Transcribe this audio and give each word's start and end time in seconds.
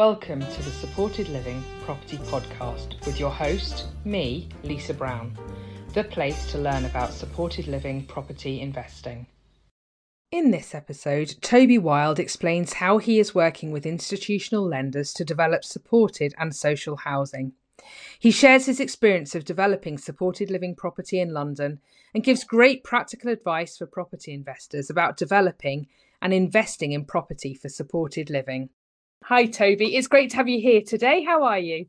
Welcome 0.00 0.40
to 0.40 0.62
the 0.62 0.70
Supported 0.70 1.28
Living 1.28 1.62
Property 1.84 2.16
Podcast 2.16 3.04
with 3.04 3.20
your 3.20 3.28
host, 3.28 3.88
me, 4.06 4.48
Lisa 4.62 4.94
Brown, 4.94 5.36
the 5.92 6.04
place 6.04 6.50
to 6.52 6.58
learn 6.58 6.86
about 6.86 7.12
supported 7.12 7.66
living 7.66 8.06
property 8.06 8.62
investing. 8.62 9.26
In 10.32 10.52
this 10.52 10.74
episode, 10.74 11.34
Toby 11.42 11.76
Wilde 11.76 12.18
explains 12.18 12.72
how 12.72 12.96
he 12.96 13.18
is 13.18 13.34
working 13.34 13.72
with 13.72 13.84
institutional 13.84 14.66
lenders 14.66 15.12
to 15.12 15.22
develop 15.22 15.64
supported 15.64 16.34
and 16.38 16.56
social 16.56 16.96
housing. 16.96 17.52
He 18.18 18.30
shares 18.30 18.64
his 18.64 18.80
experience 18.80 19.34
of 19.34 19.44
developing 19.44 19.98
supported 19.98 20.50
living 20.50 20.76
property 20.76 21.20
in 21.20 21.34
London 21.34 21.78
and 22.14 22.24
gives 22.24 22.42
great 22.42 22.84
practical 22.84 23.30
advice 23.30 23.76
for 23.76 23.84
property 23.84 24.32
investors 24.32 24.88
about 24.88 25.18
developing 25.18 25.88
and 26.22 26.32
investing 26.32 26.92
in 26.92 27.04
property 27.04 27.52
for 27.52 27.68
supported 27.68 28.30
living. 28.30 28.70
Hi, 29.30 29.46
Toby. 29.46 29.94
It's 29.94 30.08
great 30.08 30.30
to 30.30 30.36
have 30.38 30.48
you 30.48 30.60
here 30.60 30.82
today. 30.84 31.22
How 31.22 31.44
are 31.44 31.58
you? 31.60 31.86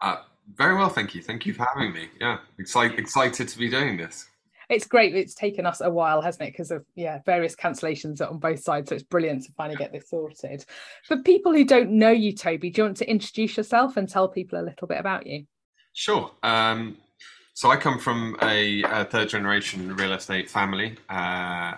Uh, 0.00 0.18
very 0.54 0.76
well, 0.76 0.88
thank 0.88 1.12
you. 1.12 1.22
Thank 1.22 1.44
you 1.44 1.52
for 1.52 1.66
having 1.74 1.92
me. 1.92 2.06
Yeah, 2.20 2.38
excited, 2.60 3.00
excited 3.00 3.48
to 3.48 3.58
be 3.58 3.68
doing 3.68 3.96
this. 3.96 4.28
It's 4.70 4.86
great. 4.86 5.12
It's 5.12 5.34
taken 5.34 5.66
us 5.66 5.80
a 5.80 5.90
while, 5.90 6.22
hasn't 6.22 6.44
it? 6.44 6.52
Because 6.52 6.70
of 6.70 6.84
yeah, 6.94 7.18
various 7.26 7.56
cancellations 7.56 8.20
on 8.20 8.38
both 8.38 8.60
sides. 8.60 8.90
So 8.90 8.94
it's 8.94 9.02
brilliant 9.02 9.42
to 9.42 9.52
finally 9.56 9.74
get 9.74 9.90
this 9.90 10.08
sorted. 10.08 10.64
For 11.02 11.16
people 11.16 11.52
who 11.52 11.64
don't 11.64 11.90
know 11.90 12.12
you, 12.12 12.32
Toby, 12.32 12.70
do 12.70 12.82
you 12.82 12.84
want 12.84 12.98
to 12.98 13.10
introduce 13.10 13.56
yourself 13.56 13.96
and 13.96 14.08
tell 14.08 14.28
people 14.28 14.60
a 14.60 14.62
little 14.62 14.86
bit 14.86 15.00
about 15.00 15.26
you? 15.26 15.46
Sure. 15.94 16.30
Um, 16.44 16.98
so 17.54 17.72
I 17.72 17.76
come 17.76 17.98
from 17.98 18.36
a, 18.40 18.84
a, 18.84 19.04
third 19.06 19.30
generation 19.30 19.96
real 19.96 20.12
estate 20.12 20.48
family. 20.48 20.94
Uh, 21.08 21.74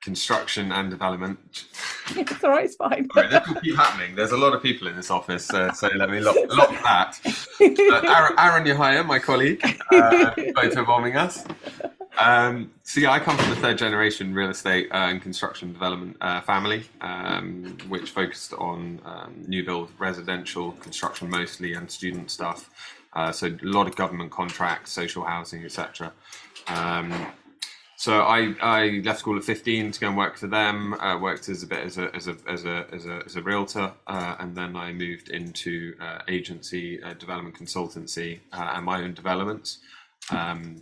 construction 0.00 0.72
and 0.72 0.90
development. 0.90 1.66
it's 2.16 2.44
all 2.44 2.50
right, 2.50 2.64
it's 2.64 2.76
fine. 2.76 3.08
this 3.14 3.46
will 3.46 3.60
keep 3.60 3.76
happening. 3.76 4.14
There's 4.14 4.32
a 4.32 4.36
lot 4.36 4.54
of 4.54 4.62
people 4.62 4.88
in 4.88 4.96
this 4.96 5.10
office, 5.10 5.52
uh, 5.52 5.72
so 5.72 5.88
let 5.96 6.10
me 6.10 6.20
lock, 6.20 6.36
lock 6.48 6.70
that. 6.82 7.18
Uh, 7.60 8.32
Aaron, 8.38 8.64
Yahaya, 8.64 9.04
my 9.04 9.18
colleague, 9.18 9.62
uh, 9.92 10.82
bombing 10.84 11.16
us. 11.16 11.44
Um, 12.18 12.70
so 12.82 13.00
yeah, 13.00 13.12
I 13.12 13.18
come 13.18 13.36
from 13.36 13.50
the 13.50 13.56
third 13.56 13.78
generation 13.78 14.34
real 14.34 14.50
estate 14.50 14.88
uh, 14.90 14.96
and 14.96 15.22
construction 15.22 15.72
development 15.72 16.16
uh, 16.20 16.40
family, 16.42 16.84
um, 17.00 17.78
which 17.88 18.10
focused 18.10 18.52
on 18.54 19.00
um, 19.04 19.44
new 19.46 19.64
build 19.64 19.90
residential 19.98 20.72
construction 20.72 21.30
mostly 21.30 21.74
and 21.74 21.90
student 21.90 22.30
stuff. 22.30 22.70
Uh, 23.12 23.32
so 23.32 23.48
a 23.48 23.58
lot 23.62 23.86
of 23.86 23.96
government 23.96 24.30
contracts, 24.30 24.92
social 24.92 25.24
housing, 25.24 25.64
etc. 25.64 26.12
Um, 26.68 27.12
so 28.00 28.22
I, 28.22 28.54
I 28.62 29.02
left 29.04 29.18
school 29.18 29.36
at 29.36 29.44
15 29.44 29.92
to 29.92 30.00
go 30.00 30.08
and 30.08 30.16
work 30.16 30.38
for 30.38 30.46
them. 30.46 30.94
Uh, 30.94 31.18
worked 31.18 31.50
as 31.50 31.62
a 31.62 31.66
bit 31.66 31.80
as 31.80 31.98
a 31.98 32.10
as 32.16 32.28
a 32.28 32.36
as 32.48 32.64
a 32.64 32.86
as 32.90 33.04
a, 33.04 33.22
as 33.26 33.36
a 33.36 33.42
realtor, 33.42 33.92
uh, 34.06 34.36
and 34.38 34.56
then 34.56 34.74
I 34.74 34.90
moved 34.94 35.28
into 35.28 35.94
uh, 36.00 36.20
agency 36.26 37.02
uh, 37.02 37.12
development 37.12 37.56
consultancy 37.56 38.38
uh, 38.54 38.72
and 38.74 38.86
my 38.86 39.02
own 39.02 39.12
developments. 39.12 39.80
Um, 40.30 40.76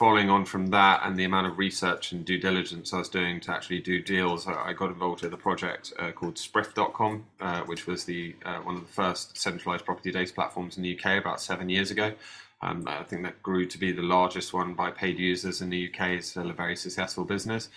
following 0.00 0.30
on 0.30 0.46
from 0.46 0.68
that, 0.68 1.02
and 1.04 1.14
the 1.14 1.24
amount 1.24 1.46
of 1.46 1.58
research 1.58 2.12
and 2.12 2.24
due 2.24 2.38
diligence 2.38 2.94
I 2.94 2.98
was 3.00 3.10
doing 3.10 3.38
to 3.40 3.50
actually 3.50 3.80
do 3.80 4.00
deals, 4.00 4.46
I 4.46 4.72
got 4.72 4.88
involved 4.88 5.20
with 5.20 5.34
a 5.34 5.36
project 5.36 5.92
uh, 5.98 6.10
called 6.10 6.38
Sprift.com, 6.38 7.26
which 7.66 7.86
was 7.86 8.04
the 8.04 8.34
one 8.62 8.76
of 8.76 8.80
the 8.80 8.92
first 8.92 9.36
centralized 9.36 9.84
property 9.84 10.10
data 10.10 10.32
platforms 10.32 10.78
in 10.78 10.84
the 10.84 10.98
UK 10.98 11.18
about 11.20 11.38
seven 11.42 11.68
years 11.68 11.90
ago. 11.90 12.14
Um, 12.62 12.84
I 12.86 13.02
think 13.02 13.24
that 13.24 13.42
grew 13.42 13.66
to 13.66 13.76
be 13.76 13.92
the 13.92 14.00
largest 14.02 14.54
one 14.54 14.72
by 14.72 14.90
paid 14.90 15.18
users 15.18 15.60
in 15.60 15.68
the 15.68 15.90
UK. 15.90 16.08
It's 16.12 16.28
still 16.28 16.48
a 16.48 16.54
very 16.54 16.76
successful 16.76 17.26
business. 17.26 17.68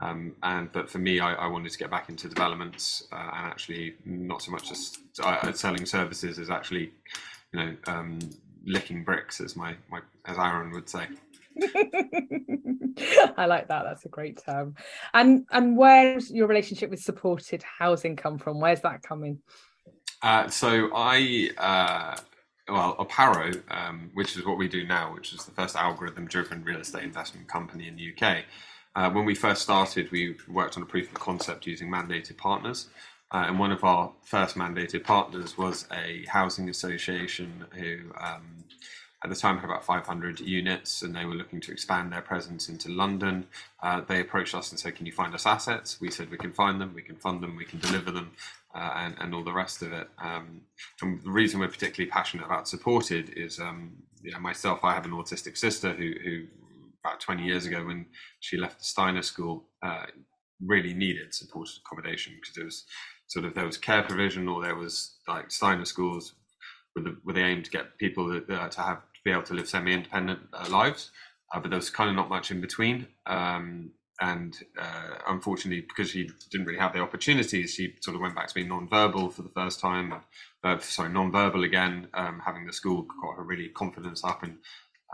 Um, 0.00 0.34
and 0.42 0.72
but 0.72 0.90
for 0.90 0.98
me, 0.98 1.20
I, 1.20 1.34
I, 1.34 1.46
wanted 1.46 1.70
to 1.70 1.78
get 1.78 1.90
back 1.90 2.08
into 2.08 2.28
developments 2.28 3.04
uh, 3.12 3.30
and 3.34 3.46
actually 3.46 3.94
not 4.04 4.42
so 4.42 4.50
much 4.50 4.68
just 4.68 4.98
uh, 5.22 5.52
selling 5.52 5.86
services 5.86 6.40
as 6.40 6.50
actually, 6.50 6.92
you 7.52 7.60
know, 7.60 7.76
um, 7.86 8.18
licking 8.64 9.04
bricks, 9.04 9.40
as 9.40 9.56
my, 9.56 9.74
my 9.90 10.00
as 10.24 10.38
Aaron 10.38 10.72
would 10.72 10.88
say. 10.88 11.06
I 13.36 13.46
like 13.46 13.68
that. 13.68 13.84
That's 13.84 14.04
a 14.04 14.08
great 14.08 14.40
term. 14.44 14.74
And 15.14 15.46
and 15.50 15.76
where's 15.76 16.30
your 16.30 16.46
relationship 16.46 16.90
with 16.90 17.00
supported 17.00 17.62
housing 17.62 18.16
come 18.16 18.38
from? 18.38 18.60
Where's 18.60 18.80
that 18.82 19.02
coming? 19.02 19.38
Uh, 20.22 20.48
so 20.48 20.90
I 20.94 21.50
uh, 21.56 22.16
well, 22.68 22.96
Oparo, 22.96 23.60
um, 23.70 24.10
which 24.14 24.36
is 24.36 24.44
what 24.44 24.58
we 24.58 24.68
do 24.68 24.86
now, 24.86 25.14
which 25.14 25.32
is 25.32 25.44
the 25.44 25.52
first 25.52 25.76
algorithm-driven 25.76 26.64
real 26.64 26.80
estate 26.80 27.02
investment 27.02 27.48
company 27.48 27.88
in 27.88 27.96
the 27.96 28.12
UK. 28.12 28.44
Uh, 28.94 29.10
when 29.10 29.24
we 29.24 29.34
first 29.34 29.62
started, 29.62 30.10
we 30.10 30.36
worked 30.48 30.76
on 30.76 30.82
a 30.82 30.86
proof 30.86 31.08
of 31.08 31.14
concept 31.14 31.66
using 31.66 31.90
mandated 31.90 32.36
partners. 32.36 32.88
Uh, 33.30 33.44
and 33.46 33.58
one 33.58 33.70
of 33.70 33.84
our 33.84 34.12
first 34.22 34.56
mandated 34.56 35.04
partners 35.04 35.58
was 35.58 35.86
a 35.92 36.24
housing 36.28 36.68
association 36.68 37.64
who, 37.72 37.98
um, 38.20 38.64
at 39.24 39.30
the 39.30 39.36
time, 39.36 39.56
had 39.56 39.64
about 39.64 39.84
500 39.84 40.38
units 40.40 41.02
and 41.02 41.14
they 41.14 41.24
were 41.24 41.34
looking 41.34 41.60
to 41.62 41.72
expand 41.72 42.12
their 42.12 42.22
presence 42.22 42.68
into 42.68 42.88
London. 42.88 43.46
Uh, 43.82 44.00
they 44.00 44.20
approached 44.20 44.54
us 44.54 44.70
and 44.70 44.78
said, 44.78 44.94
Can 44.94 45.06
you 45.06 45.12
find 45.12 45.34
us 45.34 45.44
assets? 45.44 46.00
We 46.00 46.10
said, 46.10 46.30
We 46.30 46.36
can 46.36 46.52
find 46.52 46.80
them, 46.80 46.92
we 46.94 47.02
can 47.02 47.16
fund 47.16 47.42
them, 47.42 47.56
we 47.56 47.64
can 47.64 47.80
deliver 47.80 48.12
them 48.12 48.30
uh, 48.74 48.92
and, 48.96 49.16
and 49.18 49.34
all 49.34 49.42
the 49.42 49.52
rest 49.52 49.82
of 49.82 49.92
it. 49.92 50.08
Um, 50.18 50.60
and 51.02 51.20
the 51.22 51.30
reason 51.30 51.58
we're 51.58 51.68
particularly 51.68 52.10
passionate 52.10 52.46
about 52.46 52.68
supported 52.68 53.30
is, 53.36 53.58
um, 53.58 53.92
you 54.22 54.30
know, 54.30 54.38
myself, 54.38 54.80
I 54.84 54.94
have 54.94 55.04
an 55.04 55.12
autistic 55.12 55.56
sister 55.56 55.92
who, 55.92 56.12
who 56.22 56.44
about 57.04 57.20
20 57.20 57.42
years 57.42 57.66
ago 57.66 57.84
when 57.86 58.06
she 58.38 58.56
left 58.56 58.78
the 58.78 58.84
Steiner 58.84 59.22
School, 59.22 59.64
uh, 59.82 60.06
really 60.64 60.94
needed 60.94 61.34
supported 61.34 61.74
accommodation 61.84 62.34
because 62.40 62.54
there 62.54 62.64
was 62.64 62.84
sort 63.28 63.44
of 63.44 63.54
there 63.54 63.66
was 63.66 63.78
care 63.78 64.02
provision 64.02 64.48
or 64.48 64.60
there 64.60 64.74
was 64.74 65.18
like 65.28 65.50
Steiner 65.50 65.84
schools 65.84 66.34
with 66.94 67.04
the, 67.04 67.16
with 67.24 67.36
the 67.36 67.42
aim 67.42 67.62
to 67.62 67.70
get 67.70 67.96
people 67.98 68.28
that, 68.28 68.50
uh, 68.50 68.68
to 68.68 68.80
have 68.80 69.07
be 69.24 69.30
able 69.30 69.42
to 69.44 69.54
live 69.54 69.68
semi-independent 69.68 70.40
uh, 70.52 70.68
lives, 70.70 71.10
uh, 71.54 71.60
but 71.60 71.70
there 71.70 71.78
was 71.78 71.90
kind 71.90 72.10
of 72.10 72.16
not 72.16 72.28
much 72.28 72.50
in 72.50 72.60
between. 72.60 73.06
Um, 73.26 73.90
and 74.20 74.58
uh, 74.80 75.18
unfortunately, 75.28 75.82
because 75.82 76.10
she 76.10 76.28
didn't 76.50 76.66
really 76.66 76.78
have 76.78 76.92
the 76.92 77.00
opportunities, 77.00 77.74
she 77.74 77.94
sort 78.00 78.16
of 78.16 78.20
went 78.20 78.34
back 78.34 78.48
to 78.48 78.54
being 78.54 78.68
non-verbal 78.68 79.30
for 79.30 79.42
the 79.42 79.48
first 79.50 79.78
time. 79.78 80.12
Uh, 80.64 80.78
sorry, 80.80 81.10
non-verbal 81.10 81.62
again, 81.62 82.08
um, 82.14 82.42
having 82.44 82.66
the 82.66 82.72
school 82.72 83.02
got 83.22 83.36
her 83.36 83.44
really 83.44 83.68
confidence 83.68 84.24
up, 84.24 84.42
and 84.42 84.58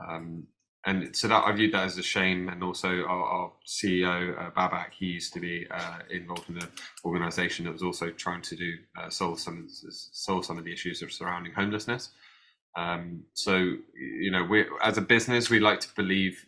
um, 0.08 0.46
and 0.86 1.14
so 1.16 1.28
that 1.28 1.44
I 1.44 1.52
viewed 1.52 1.72
that 1.72 1.84
as 1.84 1.98
a 1.98 2.02
shame. 2.02 2.48
And 2.48 2.62
also, 2.62 3.04
our, 3.04 3.24
our 3.24 3.52
CEO 3.66 4.38
uh, 4.38 4.50
Babak, 4.50 4.92
he 4.98 5.06
used 5.06 5.32
to 5.34 5.40
be 5.40 5.66
uh, 5.70 5.98
involved 6.10 6.48
in 6.48 6.58
an 6.58 6.68
organisation 7.04 7.64
that 7.66 7.72
was 7.72 7.82
also 7.82 8.10
trying 8.10 8.42
to 8.42 8.56
do 8.56 8.74
uh, 8.98 9.10
solve 9.10 9.38
some 9.38 9.66
solve 9.68 10.44
some 10.46 10.58
of 10.58 10.64
the 10.64 10.72
issues 10.72 11.02
of 11.02 11.12
surrounding 11.12 11.52
homelessness. 11.52 12.10
Um, 12.76 13.24
so 13.34 13.56
you 13.56 14.30
know, 14.30 14.44
we 14.44 14.66
as 14.82 14.98
a 14.98 15.02
business, 15.02 15.50
we 15.50 15.60
like 15.60 15.80
to 15.80 15.88
believe 15.94 16.46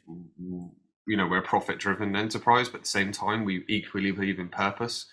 you 1.07 1.17
know 1.17 1.27
we're 1.27 1.39
a 1.39 1.43
profit 1.43 1.79
driven 1.79 2.15
enterprise 2.17 2.69
but 2.69 2.79
at 2.79 2.83
the 2.83 2.89
same 2.89 3.13
time 3.13 3.45
we 3.45 3.65
equally 3.69 4.11
believe 4.11 4.39
in 4.39 4.49
purpose. 4.49 5.07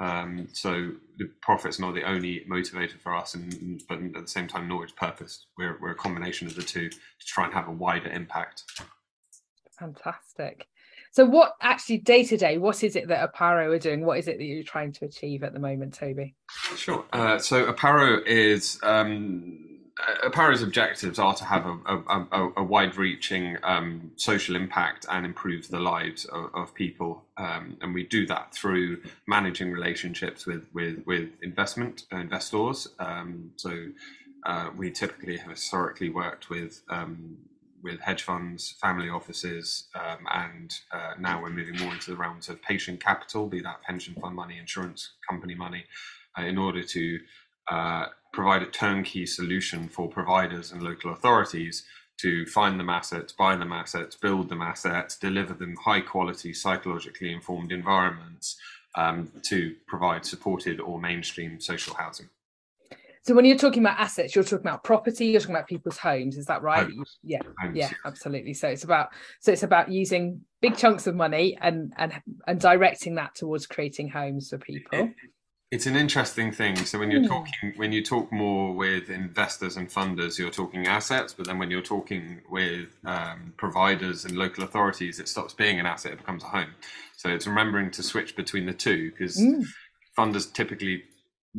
Um, 0.00 0.48
so 0.52 0.90
the 1.18 1.30
profit's 1.40 1.78
not 1.78 1.94
the 1.94 2.02
only 2.02 2.44
motivator 2.50 2.98
for 2.98 3.14
us 3.14 3.34
and 3.34 3.82
but 3.88 3.98
at 3.98 4.12
the 4.12 4.26
same 4.26 4.48
time 4.48 4.66
nor 4.66 4.84
is 4.84 4.92
purpose. 4.92 5.46
We're, 5.56 5.78
we're 5.80 5.92
a 5.92 5.96
combination 5.96 6.48
of 6.48 6.56
the 6.56 6.62
two 6.62 6.88
to 6.88 7.26
try 7.26 7.44
and 7.44 7.54
have 7.54 7.68
a 7.68 7.72
wider 7.72 8.10
impact. 8.10 8.64
Fantastic. 9.78 10.66
So 11.12 11.24
what 11.24 11.54
actually 11.60 11.98
day 11.98 12.24
to 12.24 12.36
day 12.36 12.58
what 12.58 12.82
is 12.82 12.96
it 12.96 13.06
that 13.06 13.32
Oparo 13.32 13.72
are 13.72 13.78
doing? 13.78 14.04
What 14.04 14.18
is 14.18 14.26
it 14.26 14.38
that 14.38 14.44
you're 14.44 14.64
trying 14.64 14.92
to 14.94 15.04
achieve 15.04 15.44
at 15.44 15.52
the 15.52 15.60
moment 15.60 15.94
toby? 15.94 16.34
Sure. 16.76 17.04
Uh, 17.12 17.38
so 17.38 17.72
Oparo 17.72 18.26
is 18.26 18.80
um, 18.82 19.73
Oparo's 20.24 20.62
objectives 20.62 21.18
are 21.20 21.34
to 21.34 21.44
have 21.44 21.66
a, 21.66 21.78
a, 21.86 22.26
a, 22.32 22.52
a 22.56 22.64
wide-reaching 22.64 23.58
um, 23.62 24.10
social 24.16 24.56
impact 24.56 25.06
and 25.08 25.24
improve 25.24 25.68
the 25.68 25.78
lives 25.78 26.24
of, 26.24 26.50
of 26.52 26.74
people, 26.74 27.24
um, 27.36 27.76
and 27.80 27.94
we 27.94 28.02
do 28.02 28.26
that 28.26 28.52
through 28.52 29.00
managing 29.28 29.70
relationships 29.70 30.46
with 30.46 30.66
with, 30.74 31.04
with 31.06 31.30
investment 31.42 32.06
uh, 32.12 32.16
investors. 32.16 32.88
Um, 32.98 33.52
so 33.56 33.86
uh, 34.44 34.70
we 34.76 34.90
typically 34.90 35.36
have 35.36 35.50
historically 35.50 36.10
worked 36.10 36.50
with 36.50 36.82
um, 36.90 37.36
with 37.84 38.00
hedge 38.00 38.22
funds, 38.22 38.74
family 38.80 39.08
offices, 39.08 39.88
um, 39.94 40.26
and 40.32 40.74
uh, 40.90 41.12
now 41.20 41.40
we're 41.40 41.50
moving 41.50 41.76
more 41.78 41.92
into 41.92 42.10
the 42.10 42.16
realms 42.16 42.48
of 42.48 42.60
patient 42.62 43.00
capital, 43.00 43.46
be 43.46 43.60
that 43.60 43.82
pension 43.82 44.14
fund 44.20 44.34
money, 44.34 44.58
insurance 44.58 45.12
company 45.28 45.54
money, 45.54 45.84
uh, 46.36 46.42
in 46.42 46.58
order 46.58 46.82
to 46.82 47.20
uh, 47.70 48.06
provide 48.34 48.62
a 48.62 48.66
turnkey 48.66 49.24
solution 49.24 49.88
for 49.88 50.08
providers 50.08 50.72
and 50.72 50.82
local 50.82 51.12
authorities 51.12 51.84
to 52.18 52.44
find 52.46 52.78
them 52.78 52.90
assets, 52.90 53.32
buy 53.32 53.54
them 53.56 53.72
assets, 53.72 54.16
build 54.16 54.48
them 54.48 54.60
assets, 54.60 55.16
deliver 55.16 55.54
them 55.54 55.76
high 55.76 56.00
quality, 56.00 56.52
psychologically 56.52 57.32
informed 57.32 57.70
environments 57.70 58.56
um, 58.96 59.30
to 59.42 59.74
provide 59.86 60.26
supported 60.26 60.80
or 60.80 61.00
mainstream 61.00 61.60
social 61.60 61.94
housing. 61.94 62.28
So 63.22 63.34
when 63.34 63.46
you're 63.46 63.56
talking 63.56 63.82
about 63.82 63.98
assets, 63.98 64.34
you're 64.34 64.44
talking 64.44 64.66
about 64.66 64.84
property, 64.84 65.26
you're 65.26 65.40
talking 65.40 65.54
about 65.54 65.66
people's 65.66 65.96
homes, 65.96 66.36
is 66.36 66.44
that 66.46 66.60
right? 66.62 66.84
Homes. 66.84 67.18
Yeah, 67.22 67.38
homes, 67.58 67.76
yeah, 67.76 67.90
absolutely. 68.04 68.52
So 68.52 68.68
it's 68.68 68.84
about 68.84 69.08
so 69.40 69.50
it's 69.50 69.62
about 69.62 69.90
using 69.90 70.42
big 70.60 70.76
chunks 70.76 71.06
of 71.06 71.14
money 71.14 71.56
and 71.62 71.94
and 71.96 72.12
and 72.46 72.60
directing 72.60 73.14
that 73.14 73.34
towards 73.34 73.66
creating 73.66 74.10
homes 74.10 74.50
for 74.50 74.58
people. 74.58 75.08
It's 75.74 75.86
an 75.86 75.96
interesting 75.96 76.52
thing. 76.52 76.76
So 76.76 77.00
when 77.00 77.10
you're 77.10 77.22
Hmm. 77.22 77.26
talking, 77.26 77.72
when 77.74 77.90
you 77.90 78.00
talk 78.04 78.30
more 78.30 78.72
with 78.72 79.10
investors 79.10 79.76
and 79.76 79.88
funders, 79.88 80.38
you're 80.38 80.52
talking 80.62 80.86
assets. 80.86 81.34
But 81.34 81.46
then 81.48 81.58
when 81.58 81.68
you're 81.68 81.82
talking 81.82 82.40
with 82.48 82.90
um, 83.04 83.52
providers 83.56 84.24
and 84.24 84.36
local 84.36 84.62
authorities, 84.62 85.18
it 85.18 85.26
stops 85.28 85.52
being 85.52 85.80
an 85.80 85.86
asset; 85.86 86.12
it 86.12 86.18
becomes 86.18 86.44
a 86.44 86.46
home. 86.46 86.72
So 87.16 87.28
it's 87.28 87.48
remembering 87.48 87.90
to 87.92 88.04
switch 88.04 88.36
between 88.36 88.66
the 88.66 88.72
two 88.72 89.10
because 89.10 89.36
Mm. 89.36 89.64
funders 90.16 90.52
typically, 90.52 91.02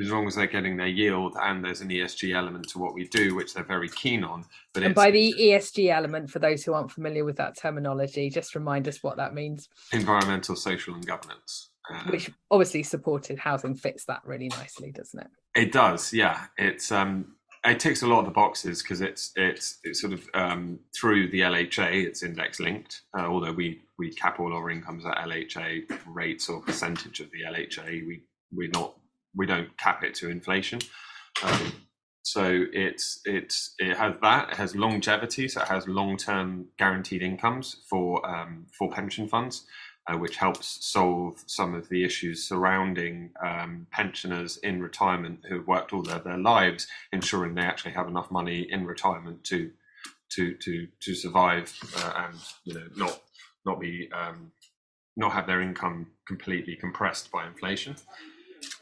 as 0.01 0.09
long 0.09 0.27
as 0.27 0.35
they're 0.35 0.47
getting 0.47 0.77
their 0.77 0.87
yield 0.87 1.35
and 1.41 1.63
there's 1.65 1.81
an 1.81 1.89
ESG 1.91 2.33
element 2.33 2.69
to 2.69 2.79
what 2.79 2.93
we 2.93 3.09
do, 3.09 3.35
which 3.35 3.53
they're 3.53 3.65
very 3.65 3.89
keen 3.89 4.23
on. 4.23 4.45
But 4.73 4.83
And 4.83 4.95
by 4.95 5.11
the 5.11 5.33
ESG 5.37 5.89
element, 5.89 6.29
for 6.29 6.39
those 6.39 6.63
who 6.63 6.73
aren't 6.73 6.91
familiar 6.91 7.25
with 7.25 7.35
that 7.35 7.57
terminology, 7.57 8.29
just 8.29 8.55
remind 8.55 8.87
us 8.87 9.03
what 9.03 9.17
that 9.17 9.33
means, 9.33 9.67
environmental, 9.91 10.55
social, 10.55 10.93
and 10.95 11.05
governance. 11.05 11.71
Which 12.09 12.31
obviously 12.49 12.83
supported 12.83 13.37
housing 13.37 13.75
fits 13.75 14.05
that 14.05 14.21
really 14.25 14.47
nicely, 14.47 14.91
doesn't 14.91 15.19
it? 15.19 15.27
It 15.55 15.71
does, 15.71 16.13
yeah. 16.13 16.45
It's 16.57 16.91
um, 16.91 17.35
it 17.65 17.79
ticks 17.79 18.01
a 18.01 18.07
lot 18.07 18.19
of 18.19 18.25
the 18.25 18.31
boxes 18.31 18.81
because 18.81 19.01
it's 19.01 19.31
it's 19.35 19.79
it's 19.83 20.01
sort 20.01 20.13
of 20.13 20.27
um, 20.33 20.79
through 20.95 21.29
the 21.31 21.41
LHA. 21.41 22.05
It's 22.05 22.23
index 22.23 22.59
linked, 22.59 23.01
uh, 23.17 23.25
although 23.25 23.51
we 23.51 23.81
we 23.97 24.11
cap 24.11 24.39
all 24.39 24.53
our 24.53 24.69
incomes 24.69 25.05
at 25.05 25.17
LHA 25.17 25.99
rates 26.07 26.49
or 26.49 26.61
percentage 26.61 27.19
of 27.19 27.27
the 27.31 27.43
LHA. 27.47 28.05
We 28.05 28.23
we're 28.51 28.69
not 28.69 28.95
we 29.35 29.45
don't 29.45 29.75
cap 29.77 30.03
it 30.03 30.13
to 30.15 30.29
inflation. 30.29 30.79
Um, 31.43 31.73
so 32.23 32.65
it's 32.73 33.21
it's 33.25 33.73
it 33.79 33.95
has 33.97 34.15
that. 34.21 34.49
It 34.49 34.57
has 34.57 34.75
longevity, 34.75 35.47
so 35.47 35.61
it 35.61 35.67
has 35.67 35.87
long 35.87 36.17
term 36.17 36.67
guaranteed 36.77 37.21
incomes 37.21 37.83
for 37.89 38.25
um, 38.27 38.67
for 38.77 38.89
pension 38.91 39.27
funds 39.27 39.65
uh, 40.07 40.17
which 40.17 40.37
helps 40.37 40.85
solve 40.85 41.43
some 41.47 41.73
of 41.73 41.89
the 41.89 42.03
issues 42.03 42.47
surrounding 42.47 43.31
um, 43.43 43.87
pensioners 43.91 44.57
in 44.57 44.81
retirement 44.81 45.39
who've 45.47 45.67
worked 45.67 45.93
all 45.93 46.03
their, 46.03 46.19
their 46.19 46.37
lives, 46.37 46.87
ensuring 47.11 47.55
they 47.55 47.61
actually 47.61 47.91
have 47.91 48.07
enough 48.07 48.29
money 48.29 48.67
in 48.69 48.85
retirement 48.85 49.43
to 49.43 49.71
to 50.29 50.53
to 50.55 50.87
to 50.99 51.15
survive 51.15 51.73
uh, 51.97 52.27
and 52.27 52.37
you 52.63 52.73
know 52.73 52.87
not 52.95 53.21
not 53.65 53.79
be 53.79 54.09
um, 54.11 54.51
not 55.15 55.31
have 55.31 55.47
their 55.47 55.61
income 55.61 56.07
completely 56.27 56.75
compressed 56.75 57.31
by 57.31 57.47
inflation. 57.47 57.95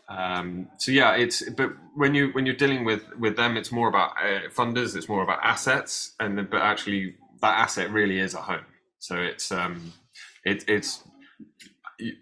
Um, 0.10 0.68
so 0.78 0.92
yeah, 0.92 1.16
it's 1.16 1.50
but 1.52 1.72
when 1.96 2.14
you 2.14 2.30
when 2.30 2.46
you're 2.46 2.56
dealing 2.56 2.84
with 2.84 3.04
with 3.18 3.38
them, 3.38 3.56
it's 3.56 3.72
more 3.72 3.88
about 3.88 4.12
uh, 4.12 4.50
funders, 4.50 4.96
it's 4.96 5.08
more 5.08 5.24
about 5.24 5.40
assets, 5.42 6.14
and 6.20 6.50
but 6.50 6.62
actually 6.62 7.16
that 7.42 7.58
asset 7.58 7.92
really 7.92 8.20
is 8.20 8.34
a 8.34 8.42
home. 8.42 8.66
So 9.00 9.16
it's 9.16 9.52
um, 9.52 9.94
it, 10.44 10.66
it's 10.68 11.04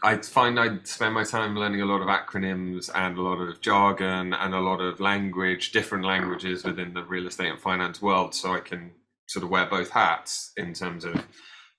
I 0.04 0.18
find 0.18 0.60
I 0.60 0.80
spend 0.84 1.13
my 1.13 1.24
time 1.24 1.56
learning 1.56 1.81
a 1.81 1.86
lot 1.86 2.02
of 2.02 2.08
acronyms 2.08 2.90
and 2.94 3.18
a 3.18 3.22
lot 3.22 3.40
of 3.40 3.62
jargon 3.62 4.34
and 4.34 4.54
a 4.54 4.60
lot 4.60 4.81
of 4.81 5.00
language, 5.00 5.72
different 5.72 6.06
languages 6.06 6.63
within 6.63 6.94
the 6.94 7.04
real 7.04 7.28
estate 7.28 7.50
and 7.50 7.60
finance 7.60 8.02
world, 8.02 8.36
so 8.36 8.54
I 8.54 8.60
can 8.60 8.92
sort 9.28 9.44
of 9.44 9.50
wear 9.50 9.66
both 9.66 9.90
hats 9.90 10.52
in 10.58 10.74
terms 10.74 11.06
of 11.06 11.25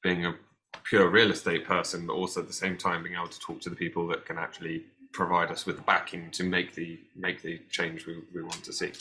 being 0.03 0.25
a 0.25 0.35
pure 0.85 1.09
real 1.09 1.31
estate 1.31 1.65
person, 1.67 2.07
but 2.07 2.15
also 2.15 2.41
at 2.41 2.47
the 2.47 2.53
same 2.53 2.77
time 2.77 3.03
being 3.03 3.15
able 3.15 3.29
to 3.29 3.41
talk 3.41 3.61
to 3.61 3.71
the 3.71 3.77
people 3.77 4.07
that 4.09 4.25
can 4.25 4.39
actually 4.39 4.85
provide 5.13 5.51
us 5.51 5.67
with 5.67 5.77
the 5.77 5.83
backing 5.83 6.31
to 6.31 6.43
make 6.43 6.75
the 6.75 6.99
make 7.15 7.43
the 7.43 7.61
change 7.71 8.07
we, 8.07 8.17
we 8.35 8.43
want 8.43 8.65
to 8.65 8.73
see. 8.73 8.93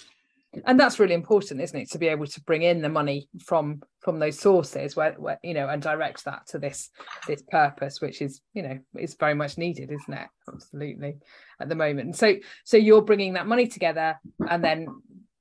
And 0.65 0.79
that's 0.79 0.99
really 0.99 1.13
important 1.13 1.61
isn't 1.61 1.79
it 1.79 1.89
to 1.89 1.97
be 1.97 2.07
able 2.07 2.25
to 2.25 2.41
bring 2.41 2.63
in 2.63 2.81
the 2.81 2.89
money 2.89 3.29
from 3.39 3.81
from 3.99 4.19
those 4.19 4.37
sources 4.37 4.95
where, 4.95 5.13
where 5.13 5.39
you 5.43 5.53
know 5.53 5.69
and 5.69 5.81
direct 5.81 6.25
that 6.25 6.45
to 6.47 6.59
this 6.59 6.89
this 7.27 7.41
purpose 7.49 8.01
which 8.01 8.21
is 8.21 8.41
you 8.53 8.61
know 8.61 8.77
is 8.97 9.15
very 9.15 9.33
much 9.33 9.57
needed 9.57 9.91
isn't 9.91 10.13
it? 10.13 10.27
Absolutely 10.51 11.17
at 11.59 11.69
the 11.69 11.75
moment. 11.75 12.07
And 12.07 12.15
so 12.15 12.35
so 12.65 12.77
you're 12.77 13.01
bringing 13.01 13.33
that 13.33 13.47
money 13.47 13.67
together 13.67 14.19
and 14.49 14.63
then 14.63 14.87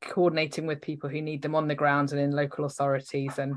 coordinating 0.02 0.66
with 0.66 0.80
people 0.80 1.10
who 1.10 1.20
need 1.20 1.42
them 1.42 1.54
on 1.54 1.66
the 1.66 1.74
ground 1.74 2.12
and 2.12 2.20
in 2.20 2.30
local 2.30 2.64
authorities 2.64 3.38
and 3.38 3.54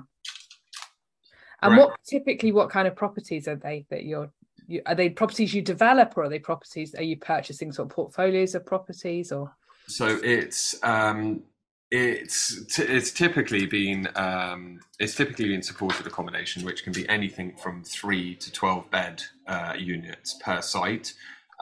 and 1.61 1.71
Right. 1.71 1.79
what 1.79 1.95
typically 2.05 2.51
what 2.51 2.69
kind 2.69 2.87
of 2.87 2.95
properties 2.95 3.47
are 3.47 3.55
they 3.55 3.85
that 3.89 4.03
you're 4.03 4.31
you, 4.67 4.81
are 4.85 4.95
they 4.95 5.09
properties 5.09 5.53
you 5.53 5.61
develop 5.61 6.17
or 6.17 6.23
are 6.23 6.29
they 6.29 6.39
properties 6.39 6.95
are 6.95 7.03
you 7.03 7.17
purchasing 7.17 7.71
sort 7.71 7.91
of 7.91 7.95
portfolios 7.95 8.55
of 8.55 8.65
properties 8.65 9.31
or 9.31 9.53
So 9.87 10.19
it's 10.23 10.75
um, 10.83 11.43
it's 11.91 12.65
t- 12.75 12.83
it's 12.83 13.11
typically 13.11 13.65
been 13.65 14.07
um, 14.15 14.79
it's 14.99 15.15
typically 15.15 15.49
been 15.49 15.61
supported 15.61 16.07
accommodation, 16.07 16.63
which 16.65 16.83
can 16.83 16.93
be 16.93 17.07
anything 17.09 17.55
from 17.55 17.83
three 17.83 18.35
to 18.35 18.51
twelve 18.51 18.89
bed 18.89 19.23
uh, 19.47 19.73
units 19.77 20.39
per 20.43 20.61
site. 20.61 21.13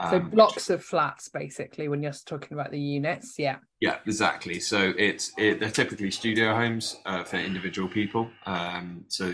so 0.09 0.17
Um, 0.17 0.29
blocks 0.29 0.69
of 0.69 0.83
flats 0.83 1.29
basically 1.29 1.87
when 1.87 2.01
you're 2.01 2.13
talking 2.25 2.53
about 2.53 2.71
the 2.71 2.79
units 2.79 3.35
yeah 3.37 3.57
Yeah, 3.81 3.97
exactly. 4.05 4.59
So 4.59 4.93
it's 4.97 5.31
it, 5.37 5.59
they're 5.59 5.69
typically 5.71 6.11
studio 6.11 6.55
homes 6.55 6.97
uh, 7.05 7.23
for 7.23 7.37
individual 7.37 7.89
people. 7.89 8.29
Um, 8.45 9.05
so 9.09 9.33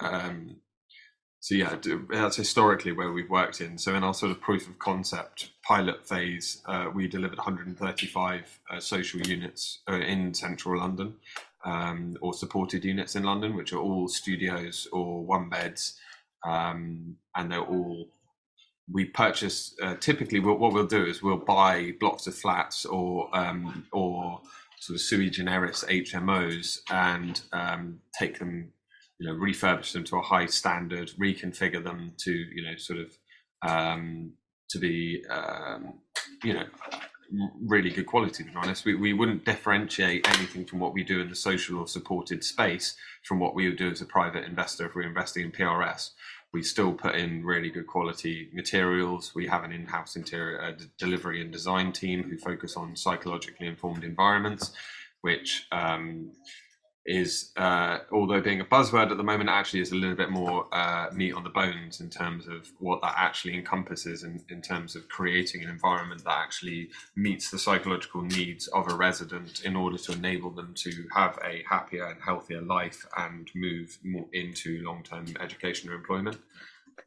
um, 0.00 0.56
so 1.40 1.54
yeah, 1.54 1.76
that's 2.10 2.36
historically 2.36 2.92
where 2.92 3.12
we've 3.12 3.30
worked 3.30 3.60
in. 3.60 3.78
So 3.78 3.94
in 3.94 4.02
our 4.02 4.14
sort 4.14 4.32
of 4.32 4.40
proof 4.40 4.68
of 4.68 4.78
concept 4.78 5.50
pilot 5.62 6.06
phase, 6.06 6.62
uh, 6.66 6.90
we 6.92 7.06
delivered 7.06 7.38
135 7.38 8.60
uh, 8.70 8.80
social 8.80 9.20
units 9.20 9.80
uh, 9.88 9.94
in 9.94 10.34
central 10.34 10.78
London, 10.78 11.14
um, 11.64 12.16
or 12.20 12.34
supported 12.34 12.84
units 12.84 13.14
in 13.16 13.22
London, 13.22 13.54
which 13.54 13.72
are 13.72 13.78
all 13.78 14.08
studios 14.08 14.88
or 14.92 15.24
one 15.24 15.48
beds, 15.48 15.98
um, 16.44 17.16
and 17.34 17.52
they're 17.52 17.60
all 17.60 18.08
we 18.90 19.04
purchase 19.04 19.74
uh, 19.82 19.96
typically 19.96 20.38
what, 20.38 20.60
what 20.60 20.72
we'll 20.72 20.86
do 20.86 21.04
is 21.04 21.22
we'll 21.22 21.36
buy 21.36 21.92
blocks 21.98 22.26
of 22.26 22.34
flats 22.34 22.84
or 22.84 23.28
um, 23.36 23.86
or 23.92 24.40
sort 24.78 24.94
of 24.94 25.00
sui 25.00 25.30
generis 25.30 25.84
HMOs 25.88 26.80
and 26.90 27.40
um, 27.52 28.00
take 28.16 28.38
them, 28.38 28.72
you 29.18 29.26
know, 29.26 29.34
refurbish 29.34 29.92
them 29.92 30.04
to 30.04 30.16
a 30.16 30.22
high 30.22 30.46
standard, 30.46 31.10
reconfigure 31.20 31.82
them 31.82 32.12
to 32.18 32.32
you 32.32 32.64
know 32.64 32.76
sort 32.76 33.00
of 33.00 33.16
um, 33.66 34.32
to 34.70 34.78
be 34.78 35.24
um, 35.30 35.94
you 36.44 36.54
know 36.54 36.64
really 37.60 37.90
good 37.90 38.06
quality. 38.06 38.44
To 38.44 38.50
be 38.50 38.56
honest, 38.56 38.84
we 38.84 38.94
we 38.94 39.12
wouldn't 39.12 39.44
differentiate 39.44 40.28
anything 40.36 40.64
from 40.64 40.78
what 40.78 40.92
we 40.92 41.02
do 41.04 41.20
in 41.20 41.28
the 41.28 41.36
social 41.36 41.78
or 41.78 41.88
supported 41.88 42.44
space 42.44 42.96
from 43.24 43.38
what 43.38 43.54
we 43.54 43.68
would 43.68 43.78
do 43.78 43.90
as 43.90 44.00
a 44.00 44.06
private 44.06 44.44
investor 44.44 44.86
if 44.86 44.94
we're 44.94 45.02
investing 45.02 45.44
in 45.44 45.52
PRS 45.52 46.10
we 46.56 46.62
still 46.62 46.94
put 46.94 47.14
in 47.14 47.44
really 47.44 47.68
good 47.68 47.86
quality 47.86 48.48
materials. 48.54 49.34
We 49.34 49.46
have 49.46 49.62
an 49.62 49.72
in-house 49.72 50.16
interior 50.16 50.62
uh, 50.62 50.72
delivery 50.98 51.42
and 51.42 51.52
design 51.52 51.92
team 51.92 52.22
who 52.22 52.38
focus 52.38 52.78
on 52.78 52.96
psychologically 52.96 53.66
informed 53.66 54.04
environments, 54.04 54.72
which 55.20 55.66
um, 55.70 56.32
is, 57.06 57.52
uh, 57.56 57.98
although 58.10 58.40
being 58.40 58.60
a 58.60 58.64
buzzword 58.64 59.10
at 59.10 59.16
the 59.16 59.22
moment, 59.22 59.48
actually 59.48 59.80
is 59.80 59.92
a 59.92 59.94
little 59.94 60.16
bit 60.16 60.30
more 60.30 60.66
uh, 60.72 61.08
meat 61.12 61.32
on 61.32 61.44
the 61.44 61.50
bones 61.50 62.00
in 62.00 62.10
terms 62.10 62.48
of 62.48 62.68
what 62.78 63.00
that 63.00 63.14
actually 63.16 63.54
encompasses 63.54 64.24
in, 64.24 64.42
in 64.50 64.60
terms 64.60 64.96
of 64.96 65.08
creating 65.08 65.62
an 65.62 65.70
environment 65.70 66.24
that 66.24 66.36
actually 66.36 66.88
meets 67.14 67.50
the 67.50 67.58
psychological 67.58 68.22
needs 68.22 68.66
of 68.68 68.90
a 68.90 68.94
resident 68.94 69.62
in 69.64 69.76
order 69.76 69.96
to 69.96 70.12
enable 70.12 70.50
them 70.50 70.74
to 70.74 71.06
have 71.14 71.38
a 71.44 71.62
happier 71.68 72.06
and 72.06 72.20
healthier 72.20 72.60
life 72.60 73.06
and 73.16 73.50
move 73.54 73.98
more 74.02 74.26
into 74.32 74.82
long-term 74.82 75.26
education 75.40 75.88
or 75.88 75.94
employment. 75.94 76.36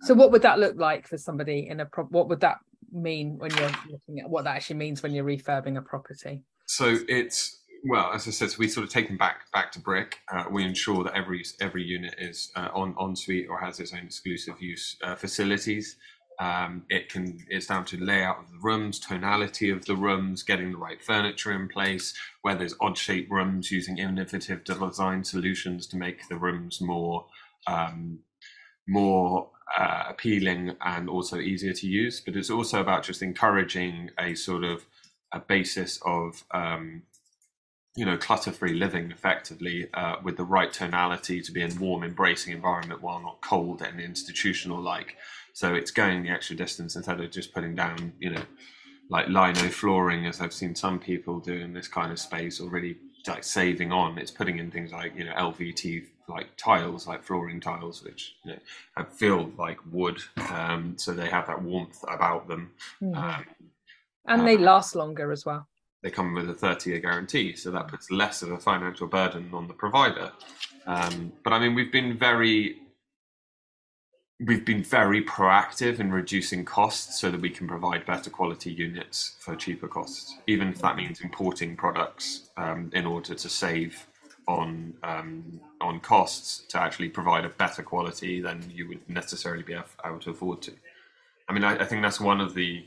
so 0.01 0.13
what 0.13 0.31
would 0.31 0.41
that 0.41 0.59
look 0.59 0.77
like 0.77 1.07
for 1.07 1.17
somebody 1.17 1.67
in 1.67 1.81
a 1.81 1.85
pro- 1.85 2.05
what 2.05 2.29
would 2.29 2.39
that 2.39 2.57
mean 2.91 3.37
when 3.37 3.51
you're 3.57 3.71
looking 3.91 4.19
at 4.19 4.29
what 4.29 4.45
that 4.45 4.55
actually 4.55 4.77
means 4.77 5.03
when 5.03 5.13
you're 5.13 5.25
refurbing 5.25 5.77
a 5.77 5.81
property 5.81 6.41
So 6.65 6.97
it's 7.07 7.58
well, 7.83 8.11
as 8.13 8.27
I 8.27 8.31
said, 8.31 8.51
so 8.51 8.57
we 8.59 8.67
sort 8.67 8.85
of 8.85 8.91
take 8.91 9.07
them 9.07 9.17
back 9.17 9.51
back 9.51 9.71
to 9.73 9.79
brick. 9.79 10.19
Uh, 10.31 10.45
we 10.51 10.63
ensure 10.63 11.03
that 11.03 11.15
every 11.15 11.43
every 11.61 11.83
unit 11.83 12.15
is 12.17 12.51
uh, 12.55 12.69
on 12.73 12.95
en 12.99 13.15
suite 13.15 13.47
or 13.49 13.59
has 13.59 13.79
its 13.79 13.93
own 13.93 14.05
exclusive 14.05 14.61
use 14.61 14.97
uh, 15.03 15.15
facilities. 15.15 15.95
Um, 16.39 16.83
it 16.89 17.09
can 17.09 17.45
it's 17.49 17.67
down 17.67 17.85
to 17.85 17.97
layout 17.97 18.39
of 18.39 18.51
the 18.51 18.59
rooms, 18.61 18.99
tonality 18.99 19.69
of 19.69 19.85
the 19.85 19.95
rooms, 19.95 20.43
getting 20.43 20.71
the 20.71 20.77
right 20.77 21.03
furniture 21.03 21.51
in 21.51 21.67
place. 21.67 22.13
Where 22.41 22.55
there's 22.55 22.75
odd 22.81 22.97
shaped 22.97 23.31
rooms, 23.31 23.71
using 23.71 23.97
innovative 23.97 24.63
design 24.63 25.23
solutions 25.23 25.87
to 25.87 25.97
make 25.97 26.27
the 26.27 26.37
rooms 26.37 26.81
more 26.81 27.27
um, 27.67 28.19
more 28.87 29.49
uh, 29.77 30.03
appealing 30.09 30.75
and 30.81 31.09
also 31.09 31.37
easier 31.37 31.73
to 31.73 31.87
use. 31.87 32.19
But 32.19 32.35
it's 32.35 32.49
also 32.49 32.81
about 32.81 33.03
just 33.03 33.21
encouraging 33.21 34.09
a 34.19 34.33
sort 34.35 34.63
of 34.63 34.85
a 35.31 35.39
basis 35.39 35.99
of 36.03 36.43
um, 36.51 37.03
you 37.99 38.05
know 38.05 38.17
clutter-free 38.17 38.75
living 38.85 39.11
effectively 39.11 39.77
uh, 39.93 40.15
with 40.23 40.35
the 40.37 40.43
right 40.57 40.71
tonality 40.71 41.37
to 41.41 41.51
be 41.51 41.61
in 41.67 41.71
warm 41.79 42.01
embracing 42.03 42.53
environment 42.53 43.01
while 43.01 43.21
not 43.27 43.37
cold 43.41 43.81
and 43.81 43.99
institutional 43.99 44.79
like 44.93 45.09
so 45.53 45.67
it's 45.79 45.91
going 45.91 46.23
the 46.23 46.29
extra 46.37 46.55
distance 46.55 46.95
instead 46.95 47.19
of 47.19 47.29
just 47.29 47.53
putting 47.53 47.75
down 47.75 48.13
you 48.23 48.29
know 48.33 48.45
like 49.09 49.27
lino 49.27 49.67
flooring 49.79 50.25
as 50.25 50.39
i've 50.39 50.53
seen 50.61 50.73
some 50.85 50.97
people 50.97 51.35
do 51.51 51.55
in 51.65 51.73
this 51.73 51.89
kind 51.89 52.11
of 52.13 52.19
space 52.19 52.55
or 52.61 52.69
really 52.69 52.95
like 53.27 53.43
saving 53.43 53.91
on 53.91 54.17
it's 54.17 54.31
putting 54.31 54.59
in 54.59 54.71
things 54.71 54.91
like 54.93 55.11
you 55.17 55.25
know 55.25 55.33
lvt 55.33 56.05
like 56.29 56.47
tiles 56.55 57.05
like 57.05 57.21
flooring 57.21 57.59
tiles 57.59 58.01
which 58.05 58.35
you 58.45 58.51
know 58.51 58.59
have- 58.95 59.11
feel 59.21 59.51
like 59.57 59.79
wood 59.91 60.19
um, 60.51 60.93
so 60.97 61.11
they 61.11 61.29
have 61.29 61.47
that 61.47 61.61
warmth 61.61 62.01
about 62.17 62.47
them 62.47 62.71
Mhm. 63.01 63.15
um, 63.17 63.45
And 64.25 64.47
they 64.47 64.55
uh, 64.57 64.71
last 64.71 64.95
longer 64.95 65.31
as 65.31 65.43
well. 65.45 65.67
They 66.01 66.09
come 66.09 66.33
with 66.33 66.49
a 66.49 66.53
30 66.53 66.91
year 66.91 66.99
guarantee, 66.99 67.55
so 67.55 67.71
that 67.71 67.87
puts 67.87 68.09
less 68.09 68.41
of 68.41 68.51
a 68.51 68.57
financial 68.57 69.07
burden 69.07 69.49
on 69.53 69.67
the 69.67 69.73
provider. 69.73 70.31
Um, 70.85 71.33
but 71.43 71.53
I 71.53 71.59
mean, 71.59 71.75
we've 71.75 71.91
been 71.91 72.17
very 72.17 72.77
we've 74.45 74.65
been 74.65 74.83
very 74.83 75.23
proactive 75.23 75.99
in 75.99 76.11
reducing 76.11 76.63
costs 76.63 77.19
so 77.19 77.29
that 77.29 77.41
we 77.41 77.49
can 77.49 77.67
provide 77.67 78.05
better 78.05 78.29
quality 78.29 78.71
units 78.71 79.35
for 79.39 79.55
cheaper 79.55 79.87
costs, 79.87 80.37
even 80.47 80.69
if 80.69 80.81
that 80.81 80.95
means 80.95 81.19
importing 81.19 81.75
products 81.75 82.49
um, 82.55 82.89
in 82.93 83.05
order 83.05 83.35
to 83.35 83.49
save 83.49 84.07
on 84.47 84.93
um, 85.03 85.59
on 85.81 85.99
costs 85.99 86.65
to 86.69 86.79
actually 86.79 87.09
provide 87.09 87.45
a 87.45 87.49
better 87.49 87.83
quality 87.83 88.41
than 88.41 88.63
you 88.73 88.87
would 88.87 89.07
necessarily 89.09 89.63
be 89.63 89.73
able 89.73 90.19
to 90.19 90.31
afford 90.31 90.61
to. 90.61 90.71
I 91.47 91.53
mean, 91.53 91.63
I, 91.63 91.77
I 91.77 91.85
think 91.85 92.01
that's 92.01 92.19
one 92.19 92.41
of 92.41 92.53
the 92.53 92.85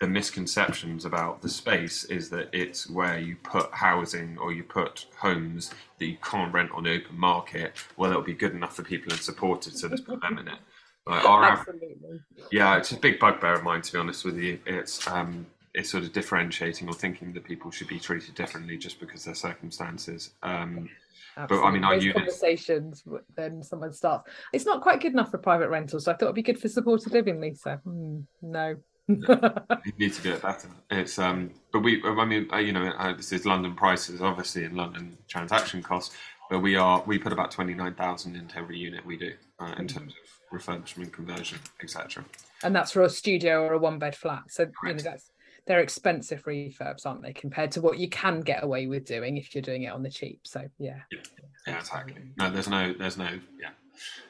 the 0.00 0.06
misconceptions 0.08 1.04
about 1.04 1.40
the 1.40 1.48
space 1.48 2.04
is 2.04 2.28
that 2.30 2.48
it's 2.52 2.90
where 2.90 3.18
you 3.18 3.36
put 3.36 3.72
housing 3.72 4.36
or 4.38 4.52
you 4.52 4.64
put 4.64 5.06
homes 5.16 5.70
that 5.98 6.06
you 6.06 6.16
can't 6.22 6.52
rent 6.52 6.70
on 6.72 6.84
the 6.84 6.94
open 6.94 7.18
market. 7.18 7.74
Well, 7.96 8.10
it'll 8.10 8.22
be 8.22 8.34
good 8.34 8.52
enough 8.52 8.74
for 8.74 8.82
people 8.82 9.12
and 9.12 9.20
supported, 9.20 9.78
so 9.78 9.88
let's 9.88 10.02
put 10.02 10.20
them 10.20 10.38
in 10.38 10.48
it. 10.48 10.58
Like 11.06 11.24
our, 11.24 11.44
Absolutely. 11.44 12.20
Yeah, 12.50 12.76
it's 12.76 12.92
a 12.92 12.96
big 12.96 13.18
bugbear 13.18 13.54
of 13.54 13.62
mine, 13.62 13.82
to 13.82 13.92
be 13.92 13.98
honest 13.98 14.24
with 14.24 14.38
you. 14.38 14.58
It's 14.66 15.06
um, 15.06 15.46
it's 15.74 15.90
sort 15.90 16.04
of 16.04 16.12
differentiating 16.12 16.88
or 16.88 16.94
thinking 16.94 17.32
that 17.34 17.44
people 17.44 17.70
should 17.70 17.88
be 17.88 17.98
treated 17.98 18.34
differently 18.34 18.78
just 18.78 19.00
because 19.00 19.24
their 19.24 19.34
circumstances. 19.34 20.30
Um, 20.42 20.88
but 21.36 21.62
I 21.62 21.70
mean, 21.70 21.84
our 21.84 21.96
units... 21.96 22.18
conversations, 22.18 23.04
then 23.36 23.62
someone 23.62 23.92
starts. 23.92 24.30
It's 24.52 24.64
not 24.64 24.82
quite 24.82 25.00
good 25.00 25.12
enough 25.12 25.30
for 25.30 25.38
private 25.38 25.68
rental, 25.68 26.00
so 26.00 26.12
I 26.12 26.14
thought 26.14 26.26
it'd 26.26 26.36
be 26.36 26.42
good 26.42 26.60
for 26.60 26.68
supported 26.68 27.12
living, 27.12 27.40
Lisa. 27.40 27.80
Hmm, 27.84 28.20
no, 28.40 28.76
you 29.08 29.92
need 29.98 30.12
to 30.14 30.22
do 30.22 30.32
it 30.32 30.42
better. 30.42 30.68
It's 30.90 31.18
um, 31.18 31.50
but 31.72 31.80
we, 31.80 32.02
I 32.04 32.24
mean, 32.24 32.48
uh, 32.52 32.58
you 32.58 32.72
know, 32.72 32.86
uh, 32.98 33.14
this 33.14 33.32
is 33.32 33.44
London 33.44 33.74
prices, 33.74 34.22
obviously 34.22 34.64
in 34.64 34.74
London 34.76 35.16
transaction 35.28 35.82
costs, 35.82 36.14
but 36.50 36.60
we 36.60 36.76
are 36.76 37.02
we 37.06 37.18
put 37.18 37.32
about 37.32 37.50
twenty 37.50 37.74
nine 37.74 37.94
thousand 37.94 38.36
into 38.36 38.56
every 38.56 38.78
unit 38.78 39.04
we 39.04 39.16
do 39.16 39.32
uh, 39.60 39.74
in 39.78 39.88
terms 39.88 40.12
of 40.12 40.58
refurbishment, 40.58 41.12
conversion, 41.12 41.58
etc. 41.82 42.24
And 42.62 42.74
that's 42.74 42.92
for 42.92 43.02
a 43.02 43.10
studio 43.10 43.62
or 43.62 43.74
a 43.74 43.78
one 43.78 43.98
bed 43.98 44.16
flat. 44.16 44.44
So 44.48 44.70
you 44.84 44.94
know 44.94 44.98
that's 44.98 45.30
they're 45.66 45.80
expensive 45.80 46.44
refurbs, 46.44 47.06
aren't 47.06 47.22
they, 47.22 47.32
compared 47.32 47.72
to 47.72 47.80
what 47.80 47.98
you 47.98 48.08
can 48.08 48.40
get 48.40 48.62
away 48.62 48.86
with 48.86 49.06
doing 49.06 49.36
if 49.36 49.54
you're 49.54 49.62
doing 49.62 49.84
it 49.84 49.92
on 49.92 50.02
the 50.02 50.10
cheap. 50.10 50.40
So 50.44 50.66
yeah. 50.78 51.00
Yeah, 51.10 51.18
yeah 51.66 51.78
exactly. 51.78 52.22
No, 52.38 52.50
there's 52.50 52.68
no, 52.68 52.92
there's 52.92 53.16
no, 53.16 53.28
yeah, 53.60 53.70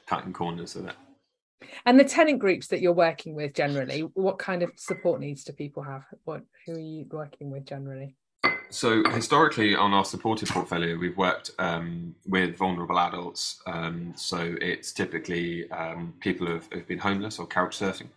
cutting 0.06 0.32
corners 0.32 0.76
of 0.76 0.86
it. 0.86 0.94
And 1.86 1.98
the 1.98 2.04
tenant 2.04 2.38
groups 2.38 2.68
that 2.68 2.80
you're 2.80 2.92
working 2.92 3.34
with 3.34 3.54
generally, 3.54 4.00
what 4.14 4.38
kind 4.38 4.62
of 4.62 4.70
support 4.76 5.20
needs 5.20 5.44
do 5.44 5.52
people 5.52 5.82
have? 5.82 6.04
What 6.24 6.42
who 6.66 6.74
are 6.74 6.80
you 6.80 7.06
working 7.10 7.50
with 7.50 7.64
generally? 7.64 8.16
So 8.70 9.04
historically, 9.10 9.74
on 9.76 9.92
our 9.92 10.04
supported 10.04 10.48
portfolio, 10.48 10.96
we've 10.96 11.16
worked 11.16 11.52
um, 11.58 12.14
with 12.26 12.56
vulnerable 12.56 12.98
adults. 12.98 13.62
Um, 13.66 14.14
so 14.16 14.56
it's 14.60 14.92
typically 14.92 15.70
um, 15.70 16.14
people 16.20 16.46
who've, 16.46 16.68
who've, 16.72 16.86
been 16.86 16.98
homeless 16.98 17.38
or 17.38 17.46
couch 17.46 17.78
surfing. 17.78 18.08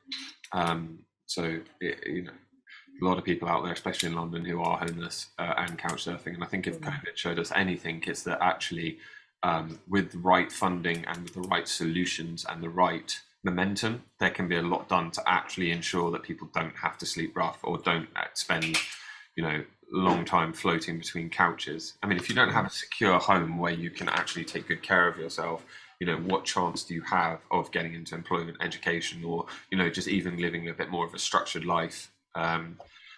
Um, 0.53 0.99
so 1.27 1.59
it, 1.79 2.03
you 2.07 2.23
know, 2.23 2.31
a 3.01 3.05
lot 3.05 3.17
of 3.17 3.23
people 3.23 3.47
out 3.47 3.63
there, 3.63 3.73
especially 3.73 4.09
in 4.09 4.15
London, 4.15 4.43
who 4.43 4.61
are 4.61 4.77
homeless 4.77 5.27
uh, 5.37 5.53
and 5.57 5.77
couch 5.77 6.05
surfing. 6.05 6.33
And 6.33 6.43
I 6.43 6.47
think 6.47 6.65
if 6.65 6.79
mm. 6.79 6.91
COVID 6.91 7.15
showed 7.15 7.39
us 7.39 7.51
anything, 7.55 8.03
it's 8.07 8.23
that 8.23 8.39
actually 8.41 8.97
um, 9.43 9.79
with 9.87 10.11
the 10.11 10.19
right 10.19 10.51
funding 10.51 11.05
and 11.05 11.23
with 11.23 11.33
the 11.33 11.41
right 11.41 11.67
solutions 11.67 12.45
and 12.49 12.63
the 12.63 12.69
right 12.69 13.19
momentum, 13.47 14.03
there 14.19 14.29
can 14.29 14.47
be 14.47 14.57
a 14.57 14.61
lot 14.61 14.87
done 14.89 15.11
to 15.11 15.21
actually 15.25 15.71
ensure 15.71 16.11
that 16.11 16.23
people 16.23 16.49
don't 16.53 16.75
have 16.75 16.97
to 16.99 17.05
sleep 17.05 17.35
rough 17.35 17.59
or 17.63 17.77
don't 17.77 18.09
spend, 18.33 18.77
you 19.35 19.43
know, 19.43 19.63
long 19.91 20.25
time 20.25 20.51
floating 20.53 20.97
between 20.99 21.29
couches. 21.29 21.93
I 22.03 22.07
mean, 22.07 22.17
if 22.17 22.29
you 22.29 22.35
don't 22.35 22.51
have 22.51 22.65
a 22.65 22.69
secure 22.69 23.17
home 23.19 23.57
where 23.57 23.71
you 23.71 23.89
can 23.89 24.09
actually 24.09 24.43
take 24.43 24.67
good 24.67 24.83
care 24.83 25.07
of 25.07 25.17
yourself, 25.17 25.63
you 25.99 26.05
know, 26.07 26.17
what 26.17 26.45
chance 26.45 26.83
do 26.83 26.93
you 26.93 27.01
have 27.01 27.39
of 27.49 27.71
getting 27.71 27.93
into 27.93 28.13
employment, 28.15 28.57
education, 28.61 29.23
or 29.23 29.45
you 29.71 29.77
know, 29.77 29.89
just 29.89 30.07
even 30.07 30.37
living 30.37 30.69
a 30.69 30.73
bit 30.73 30.89
more 30.89 31.05
of 31.05 31.13
a 31.13 31.19
structured 31.19 31.65
life? 31.65 32.11
Um, 32.35 32.77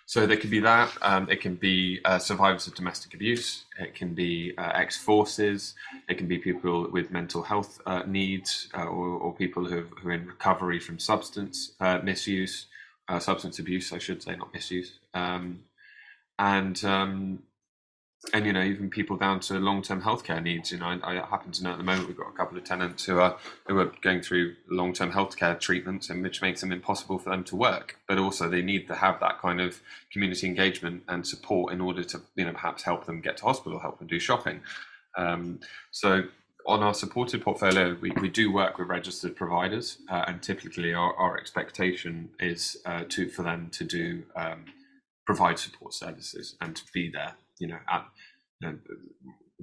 so 0.09 0.25
there 0.25 0.37
could 0.37 0.49
be 0.49 0.61
that. 0.61 0.91
Um, 1.03 1.29
it 1.29 1.39
can 1.39 1.53
be 1.53 1.99
uh, 2.03 2.17
survivors 2.17 2.65
of 2.65 2.73
domestic 2.73 3.13
abuse. 3.13 3.65
It 3.77 3.93
can 3.93 4.15
be 4.15 4.53
uh, 4.57 4.71
ex-forces. 4.73 5.75
It 6.07 6.17
can 6.17 6.27
be 6.27 6.39
people 6.39 6.89
with 6.89 7.11
mental 7.11 7.43
health 7.43 7.79
uh, 7.85 8.01
needs, 8.07 8.69
uh, 8.75 8.85
or, 8.85 9.07
or, 9.19 9.35
people 9.35 9.67
who, 9.67 9.83
who, 10.01 10.09
are 10.09 10.13
in 10.13 10.25
recovery 10.25 10.79
from 10.79 10.97
substance 10.97 11.73
uh, 11.79 11.99
misuse, 12.03 12.65
uh, 13.07 13.19
substance 13.19 13.59
abuse, 13.59 13.93
I 13.93 13.99
should 13.99 14.23
say, 14.23 14.35
not 14.35 14.51
misuse. 14.51 14.93
Um, 15.13 15.59
and 16.39 16.83
um, 16.83 17.43
and 18.33 18.45
you 18.45 18.51
know 18.51 18.61
even 18.61 18.89
people 18.89 19.15
down 19.15 19.39
to 19.39 19.53
long-term 19.59 20.01
healthcare 20.01 20.43
needs 20.43 20.71
you 20.71 20.77
know 20.77 20.87
I, 20.87 20.99
I, 21.03 21.25
happen 21.25 21.51
to 21.53 21.63
know 21.63 21.71
at 21.71 21.77
the 21.77 21.85
moment 21.85 22.07
we've 22.07 22.17
got 22.17 22.27
a 22.27 22.33
couple 22.35 22.57
of 22.57 22.65
tenants 22.65 23.05
who 23.05 23.17
are 23.17 23.37
who 23.65 23.79
are 23.79 23.91
going 24.01 24.21
through 24.21 24.55
long-term 24.69 25.11
healthcare 25.11 25.57
treatments 25.57 26.09
and 26.09 26.21
which 26.21 26.41
makes 26.41 26.59
them 26.61 26.71
impossible 26.71 27.17
for 27.17 27.29
them 27.29 27.45
to 27.45 27.55
work 27.55 27.97
but 28.07 28.17
also 28.17 28.49
they 28.49 28.61
need 28.61 28.87
to 28.87 28.95
have 28.95 29.19
that 29.21 29.39
kind 29.39 29.61
of 29.61 29.81
community 30.11 30.47
engagement 30.47 31.03
and 31.07 31.25
support 31.25 31.71
in 31.71 31.79
order 31.79 32.03
to 32.03 32.21
you 32.35 32.45
know 32.45 32.51
perhaps 32.51 32.83
help 32.83 33.05
them 33.05 33.21
get 33.21 33.37
to 33.37 33.45
hospital 33.45 33.79
help 33.79 33.99
them 33.99 34.07
do 34.07 34.19
shopping. 34.19 34.61
Um, 35.17 35.59
so 35.91 36.23
on 36.65 36.83
our 36.83 36.93
supported 36.93 37.41
portfolio, 37.41 37.97
we, 37.99 38.11
we 38.21 38.29
do 38.29 38.51
work 38.51 38.77
with 38.77 38.87
registered 38.89 39.35
providers, 39.35 39.97
uh, 40.09 40.25
and 40.27 40.41
typically 40.41 40.93
our, 40.93 41.15
our 41.15 41.37
expectation 41.37 42.29
is 42.39 42.77
uh, 42.85 43.05
to 43.09 43.27
for 43.27 43.41
them 43.41 43.69
to 43.71 43.83
do 43.83 44.23
um, 44.35 44.65
provide 45.25 45.57
support 45.57 45.93
services 45.93 46.55
and 46.61 46.75
to 46.75 46.83
be 46.93 47.09
there 47.09 47.33
you 47.59 47.67
know, 47.67 47.79
at, 47.89 48.05
you 48.61 48.69
know, 48.69 48.77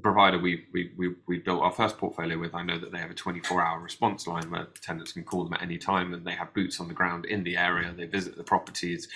provider 0.03 0.39
we, 0.39 0.65
we, 0.73 0.93
we, 0.97 1.15
we 1.27 1.39
built 1.39 1.63
our 1.63 1.73
first 1.73 1.99
portfolio 1.99 2.39
with, 2.39 2.55
I 2.55 2.63
know 2.63 2.79
that 2.79 2.93
they 2.93 2.99
have 2.99 3.11
a 3.11 3.15
24 3.15 3.63
hour 3.63 3.81
response 3.81 4.27
line 4.27 4.51
where 4.51 4.69
tenants 4.81 5.13
can 5.13 5.25
call 5.25 5.45
them 5.45 5.55
at 5.55 5.63
any 5.63 5.79
time 5.79 6.13
and 6.13 6.27
they 6.27 6.33
have 6.33 6.53
boots 6.55 6.81
on 6.81 6.89
the 6.89 6.95
ground 6.95 7.25
in 7.25 7.45
the 7.45 7.57
area. 7.57 7.93
They 7.97 8.07
visit 8.07 8.37
the 8.37 8.45
properties. 8.45 9.09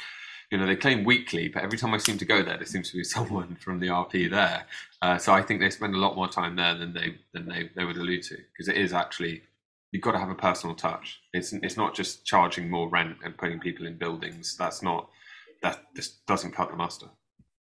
You 0.51 0.59
know, 0.59 0.67
they 0.67 0.77
claim 0.77 1.05
weekly, 1.05 1.49
but 1.49 1.63
every 1.63 1.79
time 1.79 1.95
I 1.95 1.99
seem 1.99 2.19
to 2.19 2.25
go 2.25 2.43
there, 2.43 2.57
there 2.57 2.67
seems 2.67 2.91
to 2.91 2.97
be 2.97 3.05
someone 3.17 3.57
from 3.57 3.79
the 3.79 3.89
RP 3.89 4.31
there. 4.31 4.65
Uh, 5.03 5.19
so 5.19 5.33
I 5.33 5.43
think 5.43 5.61
they 5.61 5.71
spend 5.71 5.95
a 5.95 5.99
lot 5.99 6.17
more 6.17 6.29
time 6.29 6.57
there 6.57 6.75
than 6.75 6.93
they 6.93 7.17
than 7.33 7.47
they, 7.47 7.71
they 7.77 7.85
would 7.85 7.97
allude 7.97 8.23
to 8.25 8.37
because 8.53 8.69
it 8.69 8.77
is 8.77 8.93
actually 8.93 9.43
you've 9.93 10.03
got 10.03 10.13
to 10.13 10.19
have 10.19 10.31
a 10.31 10.35
personal 10.35 10.75
touch. 10.75 11.21
It's 11.33 11.53
it's 11.53 11.77
not 11.77 11.95
just 11.95 12.25
charging 12.25 12.69
more 12.69 12.89
rent 12.89 13.19
and 13.25 13.37
putting 13.37 13.61
people 13.61 13.87
in 13.87 13.97
buildings. 13.97 14.57
That's 14.57 14.83
not 14.83 15.09
that 15.63 15.85
this 15.95 16.17
doesn't 16.27 16.53
cut 16.53 16.71
the 16.71 16.77
mustard. 16.77 17.11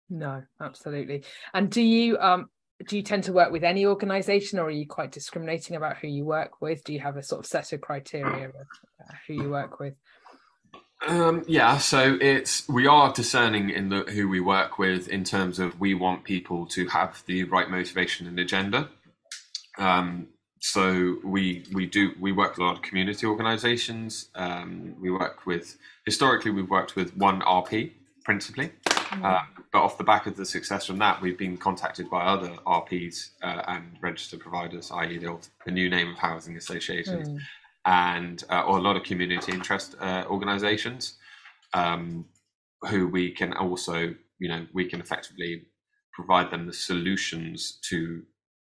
No, 0.10 0.44
absolutely. 0.62 1.24
And 1.54 1.70
do 1.70 1.82
you 1.82 2.18
um 2.18 2.48
do 2.88 2.96
you 2.96 3.04
tend 3.04 3.25
to 3.25 3.34
work 3.34 3.51
with 3.51 3.63
any 3.63 3.86
organization 3.86 4.58
or 4.58 4.66
are 4.66 4.72
you 4.72 4.88
quite 4.88 5.12
discriminating 5.12 5.75
about 5.75 5.98
who 5.98 6.08
you 6.08 6.24
work 6.24 6.62
with? 6.62 6.84
Do 6.86 6.94
you 6.94 7.00
have 7.01 7.18
a 7.18 7.24
sort 7.24 7.39
of 7.39 7.46
set 7.46 7.74
of 7.74 7.82
criteria 7.82 8.50
of 8.50 8.56
uh, 8.56 9.13
who 9.28 9.34
you 9.34 9.50
work 9.50 9.80
with? 9.80 9.96
Um, 11.08 11.44
yeah, 11.48 11.78
so 11.78 12.18
it's 12.20 12.68
we 12.68 12.86
are 12.88 13.12
discerning 13.13 13.70
in 13.70 13.89
the 13.89 14.04
who 14.04 14.28
we 14.28 14.39
work 14.39 14.78
with 14.80 15.08
in 15.08 15.24
terms 15.24 15.60
of 15.60 15.80
we 15.80 15.94
want 15.94 16.24
people 16.25 16.66
to 16.68 16.88
have 16.88 17.24
the 17.25 17.46
right 17.46 17.70
motivation 17.70 18.28
and 18.28 18.39
agenda. 18.39 18.89
Um, 19.78 20.28
so 20.60 21.18
we 21.24 21.66
we 21.74 21.86
do 21.86 22.12
we 22.20 22.34
work 22.34 22.51
with 22.51 22.60
a 22.60 22.63
lot 22.63 22.75
of 22.75 22.82
community 22.82 23.25
organisations. 23.25 24.30
Um, 24.36 24.96
we 25.00 25.10
work 25.10 25.46
with 25.46 25.78
historically 26.06 26.51
we've 26.51 26.70
worked 26.70 26.98
with 26.98 27.16
one 27.16 27.42
RP 27.42 27.92
principally, 28.25 28.72
mm-hmm. 29.10 29.25
uh, 29.25 29.39
but 29.72 29.82
off 29.82 29.98
the 29.98 30.04
back 30.04 30.25
of 30.25 30.36
the 30.36 30.46
success 30.46 30.86
from 30.86 30.98
that, 31.00 31.22
we've 31.22 31.38
been 31.38 31.58
contacted 31.58 32.10
by 32.10 32.24
other 32.24 32.50
RPs 32.66 33.32
uh, 33.44 33.63
and 33.68 33.98
registered 34.01 34.39
providers, 34.39 34.92
i.e., 34.92 35.18
the, 35.18 35.38
the, 35.66 35.72
new 35.72 35.89
name 35.89 36.10
of 36.10 36.18
housing 36.18 36.58
associations, 36.58 37.30
mm. 37.30 37.39
and 37.86 38.44
uh, 38.50 38.63
or 38.63 38.78
a 38.78 38.82
lot 38.82 38.96
of 38.96 39.04
community 39.04 39.51
interest 39.51 39.96
uh, 40.00 40.25
organisations, 40.28 41.18
um, 41.74 42.25
who 42.89 43.08
we 43.08 43.32
can 43.32 43.54
also, 43.54 44.13
you 44.39 44.50
know, 44.50 44.66
we 44.74 44.86
can 44.86 45.00
effectively 45.01 45.63
provide 46.13 46.51
them 46.51 46.66
the 46.66 46.74
solutions 46.74 47.80
to 47.89 48.24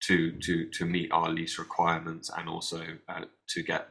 to 0.04 0.32
to 0.40 0.70
to 0.70 0.86
meet 0.86 1.12
our 1.12 1.30
lease 1.30 1.58
requirements 1.58 2.30
and 2.38 2.48
also 2.48 2.84
uh, 3.10 3.22
to 3.48 3.64
get 3.64 3.90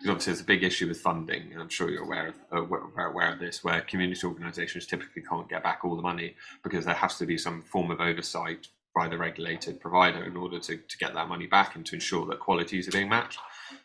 because 0.00 0.12
obviously 0.12 0.32
there's 0.32 0.40
a 0.40 0.44
big 0.44 0.64
issue 0.64 0.88
with 0.88 0.98
funding, 0.98 1.52
and 1.52 1.60
I'm 1.60 1.68
sure 1.68 1.90
you're 1.90 2.04
aware 2.04 2.32
of, 2.52 2.72
uh, 2.72 3.02
aware 3.04 3.32
of 3.34 3.38
this, 3.38 3.62
where 3.62 3.82
community 3.82 4.26
organisations 4.26 4.86
typically 4.86 5.20
can't 5.20 5.46
get 5.46 5.62
back 5.62 5.80
all 5.84 5.94
the 5.94 6.00
money 6.00 6.36
because 6.62 6.86
there 6.86 6.94
has 6.94 7.18
to 7.18 7.26
be 7.26 7.36
some 7.36 7.60
form 7.60 7.90
of 7.90 8.00
oversight 8.00 8.68
by 8.94 9.08
the 9.08 9.18
regulated 9.18 9.78
provider 9.78 10.24
in 10.24 10.38
order 10.38 10.58
to, 10.58 10.78
to 10.78 10.98
get 10.98 11.12
that 11.12 11.28
money 11.28 11.46
back 11.46 11.76
and 11.76 11.84
to 11.84 11.94
ensure 11.94 12.24
that 12.26 12.40
qualities 12.40 12.88
are 12.88 12.92
being 12.92 13.10
matched. 13.10 13.38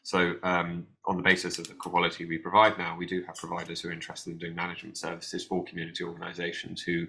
So, 0.03 0.35
um, 0.41 0.87
on 1.05 1.17
the 1.17 1.23
basis 1.23 1.59
of 1.59 1.67
the 1.67 1.73
quality 1.73 2.23
we 2.25 2.37
provide 2.37 2.77
now, 2.77 2.95
we 2.97 3.05
do 3.05 3.21
have 3.23 3.35
providers 3.35 3.81
who 3.81 3.89
are 3.89 3.91
interested 3.91 4.31
in 4.31 4.37
doing 4.37 4.55
management 4.55 4.97
services 4.97 5.43
for 5.43 5.65
community 5.65 6.05
organisations 6.05 6.81
who 6.81 7.07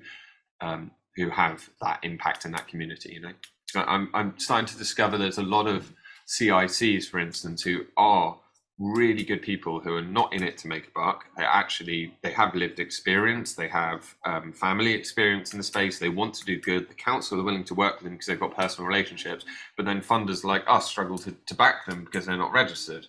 um, 0.60 0.90
who 1.14 1.30
have 1.30 1.70
that 1.80 2.00
impact 2.02 2.44
in 2.44 2.50
that 2.52 2.66
community. 2.66 3.12
You 3.14 3.20
know, 3.20 3.32
I'm 3.76 4.10
I'm 4.14 4.36
starting 4.38 4.66
to 4.66 4.76
discover 4.76 5.16
there's 5.16 5.38
a 5.38 5.42
lot 5.42 5.68
of 5.68 5.92
CICs, 6.26 7.08
for 7.08 7.20
instance, 7.20 7.62
who 7.62 7.86
are 7.96 8.36
really 8.78 9.24
good 9.24 9.40
people 9.40 9.80
who 9.80 9.94
are 9.94 10.02
not 10.02 10.32
in 10.34 10.42
it 10.42 10.58
to 10.58 10.68
make 10.68 10.88
a 10.88 10.90
buck. 10.94 11.24
They 11.36 11.44
actually 11.44 12.14
they 12.22 12.32
have 12.32 12.54
lived 12.54 12.78
experience, 12.78 13.54
they 13.54 13.68
have 13.68 14.14
um, 14.26 14.52
family 14.52 14.92
experience 14.92 15.52
in 15.52 15.58
the 15.58 15.64
space. 15.64 15.98
They 15.98 16.10
want 16.10 16.34
to 16.34 16.44
do 16.44 16.60
good. 16.60 16.88
The 16.88 16.94
council 16.94 17.40
are 17.40 17.44
willing 17.44 17.64
to 17.64 17.74
work 17.74 17.96
with 17.96 18.04
them 18.04 18.14
because 18.14 18.26
they've 18.26 18.40
got 18.40 18.54
personal 18.54 18.86
relationships. 18.86 19.44
But 19.76 19.86
then 19.86 20.00
funders 20.02 20.44
like 20.44 20.64
us 20.66 20.88
struggle 20.88 21.18
to, 21.18 21.34
to 21.46 21.54
back 21.54 21.86
them 21.86 22.04
because 22.04 22.26
they're 22.26 22.36
not 22.36 22.52
registered. 22.52 23.06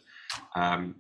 Um, 0.56 0.96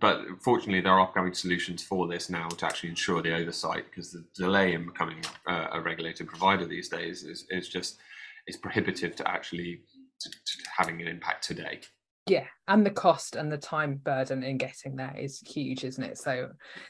but 0.00 0.22
fortunately, 0.40 0.80
there 0.80 0.92
are 0.92 1.00
upcoming 1.00 1.34
solutions 1.34 1.82
for 1.82 2.06
this 2.06 2.30
now 2.30 2.48
to 2.48 2.66
actually 2.66 2.90
ensure 2.90 3.20
the 3.20 3.34
oversight 3.34 3.84
because 3.90 4.12
the 4.12 4.24
delay 4.34 4.72
in 4.72 4.86
becoming 4.86 5.22
uh, 5.46 5.68
a 5.72 5.80
regulated 5.80 6.26
provider 6.26 6.64
these 6.64 6.88
days 6.88 7.24
is, 7.24 7.46
is 7.50 7.68
just 7.68 7.98
is 8.46 8.56
prohibitive 8.56 9.16
to 9.16 9.28
actually 9.28 9.80
to, 10.20 10.30
to 10.30 10.58
having 10.76 11.02
an 11.02 11.08
impact 11.08 11.44
today. 11.44 11.80
Yeah, 12.26 12.46
and 12.68 12.86
the 12.86 12.90
cost 12.90 13.36
and 13.36 13.52
the 13.52 13.58
time 13.58 13.96
burden 13.96 14.42
in 14.42 14.56
getting 14.56 14.96
there 14.96 15.14
is 15.18 15.40
huge, 15.40 15.84
isn't 15.84 16.02
it? 16.02 16.16
So 16.16 16.48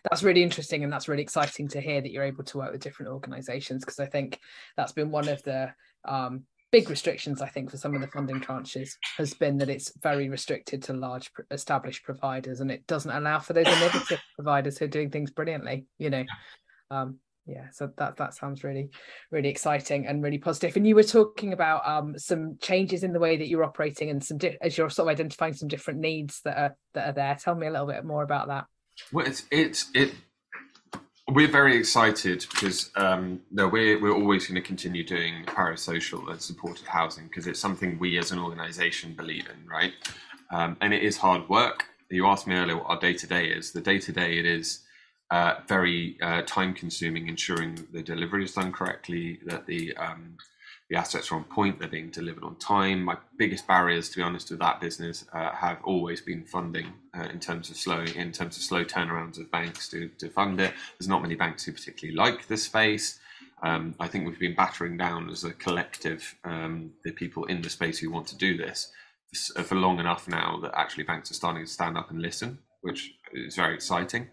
that's 0.09 0.23
really 0.23 0.45
interesting 0.45 0.85
and 0.85 0.93
that's 0.93 1.09
really 1.09 1.25
exciting 1.25 1.67
to 1.69 1.81
hear 1.81 2.01
that 2.01 2.13
you're 2.13 2.23
able 2.23 2.45
to 2.45 2.59
work 2.59 2.71
with 2.71 2.83
different 2.83 3.11
organisations 3.11 3.85
because 3.85 3.99
I 3.99 4.07
think 4.07 4.39
that's 4.77 4.93
been 4.93 5.11
one 5.11 5.29
of 5.29 5.43
the 5.43 5.73
um, 6.05 6.45
big 6.71 6.89
restrictions 6.89 7.43
I 7.43 7.49
think 7.49 7.71
for 7.71 7.77
some 7.77 7.95
of 7.95 8.01
the 8.01 8.07
funding 8.09 8.41
tranches 8.41 8.91
has 9.17 9.35
been 9.35 9.59
that 9.59 9.69
it's 9.71 9.93
very 10.03 10.29
restricted 10.29 10.83
to 10.85 10.93
large 10.93 11.31
established 11.51 12.05
providers 12.05 12.61
and 12.61 12.71
it 12.71 12.87
doesn't 12.87 13.11
allow 13.11 13.41
for 13.41 13.55
those 13.55 13.67
innovative 13.69 14.21
providers 14.37 14.79
who 14.79 14.85
are 14.85 14.89
doing 14.89 15.11
things 15.11 15.33
brilliantly. 15.33 15.87
You 15.99 16.11
know, 16.11 16.25
um, 16.93 17.19
yeah 17.47 17.67
so 17.73 17.91
that 17.97 18.17
that 18.17 18.35
sounds 18.35 18.65
really 18.65 18.89
really 19.31 19.49
exciting 19.49 20.07
and 20.07 20.23
really 20.23 20.39
positive 20.39 20.77
and 20.77 20.87
you 20.87 20.95
were 20.95 21.03
talking 21.03 21.53
about 21.53 21.87
um, 21.87 22.19
some 22.19 22.57
changes 22.61 23.05
in 23.05 23.13
the 23.13 23.19
way 23.19 23.37
that 23.37 23.49
you're 23.49 23.65
operating 23.65 24.11
and 24.11 24.25
some 24.25 24.39
di- 24.39 24.57
as 24.61 24.79
you're 24.79 24.91
sort 24.91 25.09
of 25.09 25.13
identifying 25.13 25.53
some 25.53 25.69
different 25.69 26.01
needs 26.01 26.41
that 26.45 26.57
are 26.57 26.77
that 26.95 27.09
are 27.09 27.13
there 27.13 27.37
tell 27.39 27.55
me 27.55 27.67
a 27.67 27.71
little 27.71 27.87
bit 27.87 28.05
more 28.05 28.23
about 28.23 28.49
that 28.49 28.65
well 29.13 29.27
it's 29.27 29.45
it's 29.51 29.91
it 29.95 30.15
we're 31.29 31.49
very 31.51 31.77
excited 31.77 32.47
because 32.51 32.91
um, 32.97 33.41
no, 33.51 33.67
we're 33.67 34.01
we're 34.01 34.15
always 34.15 34.47
going 34.47 34.57
to 34.57 34.67
continue 34.67 35.05
doing 35.05 35.45
Oparo 35.47 35.79
Social 35.79 36.29
and 36.29 36.41
supported 36.41 36.87
housing 36.87 37.25
because 37.25 37.47
it's 37.47 37.59
something 37.59 37.99
we 37.99 38.19
as 38.19 38.31
an 38.31 38.39
organisation 38.39 39.15
believe 39.15 39.49
in, 39.49 39.69
right? 39.69 39.93
Um, 40.51 40.77
and 40.81 40.93
it 40.93 41.03
is 41.03 41.17
hard 41.17 41.49
work. 41.49 41.87
You 42.11 42.27
asked 42.27 42.47
me 42.47 42.55
earlier 42.55 42.77
what 42.77 42.87
our 42.87 43.01
day 43.01 43.15
to 43.15 43.27
day 43.27 43.47
is. 43.47 43.73
The 43.73 43.81
day 43.81 43.99
to 43.99 44.13
day 44.13 44.39
it 44.39 44.45
is 44.45 44.84
uh, 45.35 45.61
very 45.67 46.17
uh, 46.23 46.43
time 46.43 46.73
consuming, 46.73 47.27
ensuring 47.29 47.89
the 47.93 48.05
delivery 48.05 48.45
is 48.45 48.53
done 48.53 48.71
correctly, 48.71 49.41
that 49.45 49.67
the 49.67 49.93
um, 49.97 50.37
the 50.89 50.97
assets 50.97 51.33
are 51.33 51.37
on 51.37 51.45
point, 51.45 51.81
they're 51.81 51.89
being 51.89 52.11
delivered 52.11 52.45
on 52.45 52.55
time. 52.57 53.03
My 53.03 53.17
biggest 53.37 53.67
barriers, 53.67 54.09
to 54.11 54.17
be 54.19 54.23
honest, 54.23 54.51
with 54.51 54.61
that 54.61 54.81
business 54.81 55.25
uh, 55.33 55.51
have 55.51 55.79
always 55.83 56.21
been 56.21 56.45
funding 56.45 56.93
uh, 57.19 57.27
in 57.33 57.41
terms 57.41 57.69
of 57.69 57.77
slow 57.77 58.05
in 58.25 58.31
terms 58.31 58.57
of 58.57 58.63
slow 58.63 58.85
turnarounds 58.85 59.41
of 59.41 59.51
banks 59.51 59.89
to, 59.89 60.09
to 60.21 60.29
fund 60.29 60.61
it. 60.61 60.73
There's 60.97 61.09
not 61.09 61.23
many 61.23 61.35
banks 61.35 61.65
who 61.65 61.73
particularly 61.73 62.17
like 62.17 62.47
this 62.47 62.63
space. 62.63 63.19
Um, 63.61 63.97
I 63.99 64.07
think 64.07 64.29
we've 64.29 64.39
been 64.39 64.55
battering 64.55 64.97
down 64.97 65.31
as 65.31 65.43
a 65.43 65.53
collective 65.53 66.37
um, 66.45 66.93
the 67.05 67.11
people 67.11 67.45
in 67.47 67.61
the 67.63 67.71
space 67.71 67.99
who 67.99 68.13
want 68.13 68.29
to 68.29 68.37
do 68.37 68.57
this 68.57 68.93
for 69.65 69.75
long 69.75 69.99
enough 69.99 70.29
now 70.29 70.61
that 70.63 70.79
actually 70.79 71.03
banks 71.03 71.33
are 71.33 71.35
starting 71.43 71.65
to 71.65 71.71
stand 71.79 71.99
up 71.99 72.11
and 72.11 72.23
listen, 72.23 72.59
which 72.83 73.15
is 73.33 73.57
very 73.57 73.75
exciting. 73.75 74.29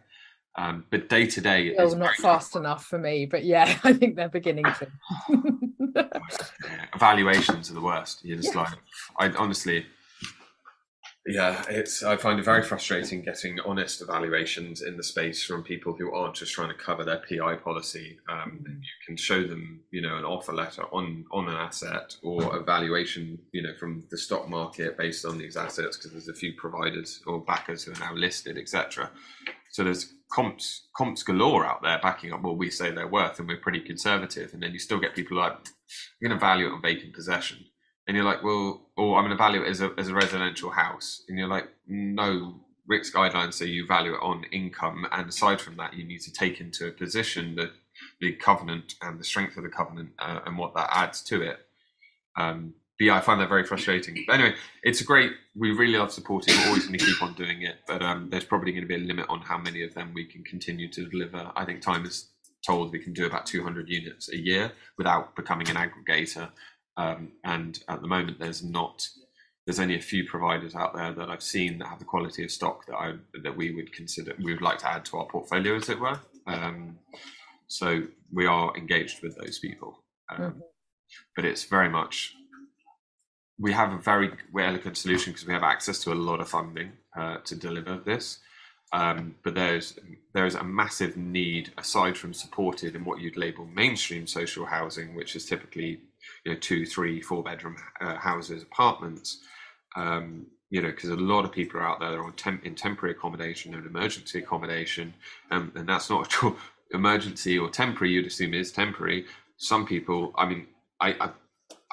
Um, 0.55 0.85
but 0.89 1.07
day 1.07 1.27
to 1.27 1.41
day, 1.41 1.73
still 1.73 1.95
not 1.95 2.15
fast 2.15 2.55
enough 2.55 2.85
for 2.85 2.99
me. 2.99 3.25
But 3.25 3.45
yeah, 3.45 3.77
I 3.83 3.93
think 3.93 4.15
they're 4.15 4.29
beginning 4.29 4.65
to. 4.65 6.11
Evaluations 6.93 7.71
are 7.71 7.73
the 7.73 7.81
worst. 7.81 8.23
You're 8.25 8.37
just 8.37 8.53
yeah. 8.53 8.61
like, 8.61 8.73
I 9.17 9.37
honestly, 9.37 9.85
yeah, 11.25 11.63
it's. 11.69 12.03
I 12.03 12.17
find 12.17 12.37
it 12.37 12.43
very 12.43 12.63
frustrating 12.63 13.21
getting 13.21 13.61
honest 13.61 14.01
evaluations 14.01 14.81
in 14.81 14.97
the 14.97 15.03
space 15.03 15.41
from 15.43 15.63
people 15.63 15.93
who 15.93 16.13
aren't 16.13 16.35
just 16.35 16.51
trying 16.51 16.69
to 16.69 16.75
cover 16.75 17.05
their 17.05 17.21
PI 17.29 17.55
policy. 17.55 18.17
Um. 18.27 18.63
You 18.65 19.05
can 19.05 19.15
show 19.15 19.43
them, 19.43 19.79
you 19.91 20.01
know, 20.01 20.17
an 20.17 20.25
offer 20.25 20.51
letter 20.51 20.83
on 20.91 21.25
on 21.31 21.47
an 21.47 21.55
asset 21.55 22.17
or 22.23 22.57
a 22.57 22.63
valuation, 22.63 23.39
you 23.53 23.61
know, 23.61 23.73
from 23.79 24.03
the 24.09 24.17
stock 24.17 24.49
market 24.49 24.97
based 24.97 25.23
on 25.23 25.37
these 25.37 25.55
assets 25.55 25.95
because 25.95 26.11
there's 26.11 26.27
a 26.27 26.33
few 26.33 26.53
providers 26.53 27.21
or 27.25 27.39
backers 27.39 27.83
who 27.83 27.93
are 27.93 27.99
now 27.99 28.13
listed, 28.13 28.57
etc. 28.57 29.09
So 29.69 29.85
there's 29.85 30.13
comps 30.31 30.87
comps 30.95 31.23
galore 31.23 31.65
out 31.65 31.81
there 31.81 31.99
backing 32.01 32.33
up 32.33 32.41
what 32.41 32.57
we 32.57 32.69
say 32.69 32.91
they're 32.91 33.07
worth, 33.07 33.39
and 33.39 33.47
we're 33.47 33.57
pretty 33.57 33.81
conservative. 33.81 34.53
And 34.53 34.63
then 34.63 34.73
you 34.73 34.79
still 34.79 34.99
get 34.99 35.15
people 35.15 35.37
like, 35.37 35.53
"You're 36.19 36.29
going 36.29 36.39
to 36.39 36.45
value 36.45 36.67
it 36.67 36.73
on 36.73 36.81
vacant 36.81 37.13
possession," 37.13 37.65
and 38.07 38.15
you're 38.15 38.25
like, 38.25 38.43
"Well, 38.43 38.89
or 38.97 39.17
I'm 39.17 39.25
going 39.25 39.37
to 39.37 39.43
value 39.43 39.63
it 39.63 39.69
as 39.69 39.81
a 39.81 39.91
as 39.97 40.09
a 40.09 40.15
residential 40.15 40.71
house," 40.71 41.23
and 41.27 41.37
you're 41.37 41.47
like, 41.47 41.69
"No." 41.87 42.65
RICS 42.89 43.13
guidelines 43.13 43.53
say 43.53 43.67
you 43.67 43.85
value 43.85 44.15
it 44.15 44.21
on 44.21 44.43
income, 44.51 45.07
and 45.11 45.29
aside 45.29 45.61
from 45.61 45.77
that, 45.77 45.93
you 45.93 46.03
need 46.03 46.19
to 46.21 46.33
take 46.33 46.59
into 46.59 46.87
a 46.87 46.91
position 46.91 47.55
the 47.55 47.71
the 48.19 48.33
covenant 48.33 48.95
and 49.01 49.19
the 49.19 49.23
strength 49.23 49.55
of 49.55 49.63
the 49.63 49.69
covenant 49.69 50.09
uh, 50.19 50.39
and 50.45 50.57
what 50.57 50.73
that 50.75 50.89
adds 50.91 51.21
to 51.23 51.41
it. 51.41 51.59
Um, 52.35 52.73
yeah, 53.01 53.15
I 53.15 53.21
find 53.21 53.41
that 53.41 53.49
very 53.49 53.63
frustrating. 53.63 54.23
But 54.27 54.33
anyway, 54.35 54.55
it's 54.83 55.01
a 55.01 55.03
great. 55.03 55.31
We 55.55 55.71
really 55.71 55.97
love 55.97 56.11
supporting. 56.11 56.55
We're 56.57 56.67
always 56.67 56.85
going 56.85 56.99
to 56.99 57.05
keep 57.05 57.21
on 57.21 57.33
doing 57.33 57.63
it, 57.63 57.77
but 57.87 58.01
um, 58.01 58.29
there's 58.29 58.45
probably 58.45 58.71
going 58.71 58.83
to 58.83 58.87
be 58.87 58.95
a 58.95 59.05
limit 59.05 59.25
on 59.29 59.41
how 59.41 59.57
many 59.57 59.83
of 59.83 59.93
them 59.93 60.11
we 60.13 60.25
can 60.25 60.43
continue 60.43 60.89
to 60.89 61.05
deliver. 61.05 61.51
I 61.55 61.65
think 61.65 61.81
time 61.81 62.05
is 62.05 62.29
told 62.65 62.91
we 62.91 62.99
can 62.99 63.13
do 63.13 63.25
about 63.25 63.45
200 63.47 63.89
units 63.89 64.31
a 64.31 64.37
year 64.37 64.71
without 64.97 65.35
becoming 65.35 65.67
an 65.69 65.77
aggregator. 65.77 66.49
Um, 66.95 67.31
and 67.43 67.79
at 67.87 68.01
the 68.01 68.07
moment, 68.07 68.39
there's 68.39 68.63
not. 68.63 69.07
There's 69.65 69.79
only 69.79 69.95
a 69.95 70.01
few 70.01 70.27
providers 70.27 70.75
out 70.75 70.95
there 70.95 71.13
that 71.13 71.29
I've 71.29 71.43
seen 71.43 71.77
that 71.79 71.87
have 71.87 71.99
the 71.99 72.05
quality 72.05 72.43
of 72.43 72.51
stock 72.51 72.85
that 72.87 72.95
I 72.95 73.13
that 73.43 73.55
we 73.55 73.73
would 73.73 73.93
consider 73.93 74.35
we 74.41 74.53
would 74.53 74.61
like 74.61 74.79
to 74.79 74.89
add 74.89 75.05
to 75.05 75.17
our 75.17 75.25
portfolio, 75.25 75.75
as 75.75 75.89
it 75.89 75.99
were. 75.99 76.19
Um, 76.47 76.99
so 77.67 78.03
we 78.31 78.45
are 78.45 78.75
engaged 78.75 79.23
with 79.23 79.37
those 79.37 79.59
people, 79.59 80.03
um, 80.29 80.41
mm-hmm. 80.41 80.59
but 81.35 81.45
it's 81.45 81.63
very 81.63 81.89
much 81.89 82.35
we 83.61 83.71
have 83.71 83.93
a 83.93 83.97
very 83.97 84.31
elegant 84.59 84.97
solution 84.97 85.31
because 85.31 85.47
we 85.47 85.53
have 85.53 85.63
access 85.63 85.99
to 85.99 86.11
a 86.11 86.15
lot 86.15 86.41
of 86.41 86.49
funding 86.49 86.91
uh, 87.15 87.37
to 87.45 87.55
deliver 87.55 87.97
this. 87.97 88.39
Um, 88.93 89.35
but 89.43 89.55
there's 89.55 89.97
there's 90.33 90.55
a 90.55 90.63
massive 90.63 91.15
need 91.15 91.71
aside 91.77 92.17
from 92.17 92.33
supported 92.33 92.95
in 92.95 93.05
what 93.05 93.21
you'd 93.21 93.37
label 93.37 93.65
mainstream 93.65 94.27
social 94.27 94.65
housing, 94.65 95.15
which 95.15 95.35
is 95.35 95.45
typically 95.45 96.01
you 96.43 96.53
know 96.53 96.59
two, 96.59 96.85
three, 96.85 97.21
four 97.21 97.43
bedroom 97.43 97.77
uh, 98.01 98.17
houses, 98.17 98.63
apartments. 98.63 99.39
Um, 99.95 100.47
you 100.69 100.81
know, 100.81 100.89
because 100.89 101.09
a 101.09 101.15
lot 101.15 101.45
of 101.45 101.51
people 101.51 101.79
are 101.79 101.87
out 101.87 101.99
there 101.99 102.23
on 102.23 102.33
temp- 102.33 102.65
in 102.65 102.75
temporary 102.75 103.13
accommodation 103.13 103.73
and 103.75 103.85
emergency 103.85 104.39
accommodation, 104.39 105.13
um, 105.51 105.71
and 105.75 105.87
that's 105.87 106.09
not 106.09 106.33
emergency 106.93 107.57
or 107.57 107.69
temporary. 107.69 108.13
You'd 108.13 108.25
assume 108.25 108.53
is 108.53 108.71
temporary. 108.71 109.25
Some 109.57 109.85
people, 109.85 110.33
I 110.35 110.47
mean, 110.47 110.67
I, 110.99 111.09
I 111.19 111.29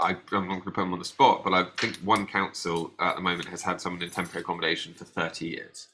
I, 0.01 0.11
am 0.11 0.19
not 0.31 0.49
going 0.49 0.61
to 0.63 0.71
put 0.71 0.77
them 0.77 0.93
on 0.93 0.99
the 0.99 1.05
spot, 1.05 1.43
but 1.45 1.53
I 1.53 1.65
think 1.77 1.97
one 1.97 2.27
council 2.27 2.93
at 3.01 3.17
the 3.17 3.23
moment 3.23 3.49
has 3.49 3.63
had 3.63 3.81
someone 3.81 4.03
in 4.03 4.11
temporary 4.11 4.43
accommodation 4.43 4.95
for 4.95 5.05
30 5.05 5.47
years. 5.47 5.89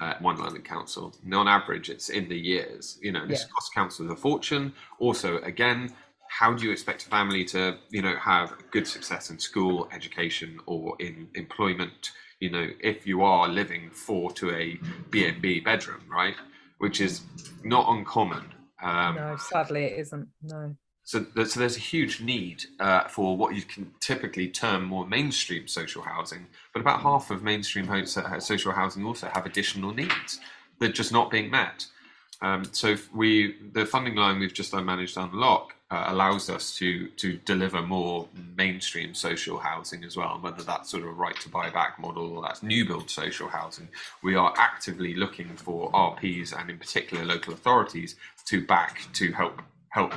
Uh, 0.00 0.14
one 0.20 0.36
London 0.36 0.62
council. 0.62 1.14
And 1.24 1.32
on 1.34 1.46
average, 1.46 1.88
it's 1.88 2.08
in 2.08 2.28
the 2.28 2.36
years. 2.36 2.98
You 3.00 3.12
know, 3.12 3.26
this 3.26 3.42
yeah. 3.42 3.48
costs 3.54 3.70
councils 3.72 4.10
a 4.10 4.16
fortune. 4.16 4.72
Also, 4.98 5.38
again, 5.42 5.94
how 6.28 6.52
do 6.52 6.64
you 6.64 6.72
expect 6.72 7.06
a 7.06 7.08
family 7.08 7.44
to, 7.46 7.78
you 7.90 8.02
know, 8.02 8.16
have 8.16 8.54
good 8.72 8.88
success 8.88 9.30
in 9.30 9.38
school, 9.38 9.88
education, 9.92 10.58
or 10.66 10.96
in 10.98 11.28
employment? 11.34 12.10
You 12.40 12.50
know, 12.50 12.68
if 12.80 13.06
you 13.06 13.22
are 13.22 13.46
living 13.46 13.88
four 13.90 14.32
to 14.32 14.50
a 14.50 14.80
B&B 15.10 15.60
bedroom, 15.60 16.02
right, 16.10 16.34
which 16.78 17.00
is 17.00 17.22
not 17.62 17.86
uncommon. 17.88 18.52
Um, 18.82 19.14
no, 19.14 19.36
sadly, 19.36 19.84
it 19.84 20.00
isn't. 20.00 20.28
No. 20.42 20.74
So, 21.04 21.26
so 21.34 21.60
there's 21.60 21.76
a 21.76 21.80
huge 21.80 22.20
need 22.20 22.64
uh, 22.80 23.04
for 23.08 23.36
what 23.36 23.54
you 23.54 23.62
can 23.62 23.92
typically 24.00 24.48
term 24.48 24.84
more 24.84 25.06
mainstream 25.06 25.68
social 25.68 26.02
housing, 26.02 26.46
but 26.72 26.80
about 26.80 27.00
half 27.00 27.30
of 27.30 27.42
mainstream 27.42 27.86
social 28.06 28.72
housing 28.72 29.04
also 29.04 29.28
have 29.28 29.44
additional 29.44 29.92
needs 29.92 30.40
that 30.78 30.90
are 30.90 30.92
just 30.92 31.12
not 31.12 31.30
being 31.30 31.50
met. 31.50 31.86
Um, 32.40 32.64
so 32.72 32.96
we, 33.14 33.56
the 33.72 33.86
funding 33.86 34.16
line 34.16 34.38
we've 34.38 34.54
just 34.54 34.72
managed 34.72 35.14
to 35.14 35.24
unlock 35.24 35.74
uh, 35.90 36.06
allows 36.08 36.50
us 36.50 36.76
to 36.76 37.08
to 37.08 37.36
deliver 37.44 37.80
more 37.82 38.26
mainstream 38.56 39.14
social 39.14 39.58
housing 39.58 40.02
as 40.02 40.16
well. 40.16 40.38
Whether 40.40 40.62
that's 40.62 40.90
sort 40.90 41.04
of 41.04 41.16
right 41.18 41.38
to 41.40 41.48
buy 41.48 41.70
back 41.70 42.00
model 42.00 42.36
or 42.36 42.42
that's 42.42 42.62
new 42.62 42.84
build 42.84 43.10
social 43.10 43.48
housing, 43.48 43.88
we 44.22 44.34
are 44.34 44.52
actively 44.56 45.14
looking 45.14 45.48
for 45.56 45.92
RPs 45.92 46.58
and 46.58 46.70
in 46.70 46.78
particular 46.78 47.24
local 47.24 47.52
authorities 47.52 48.16
to 48.46 48.66
back 48.66 49.02
to 49.14 49.32
help 49.32 49.62
help 49.90 50.14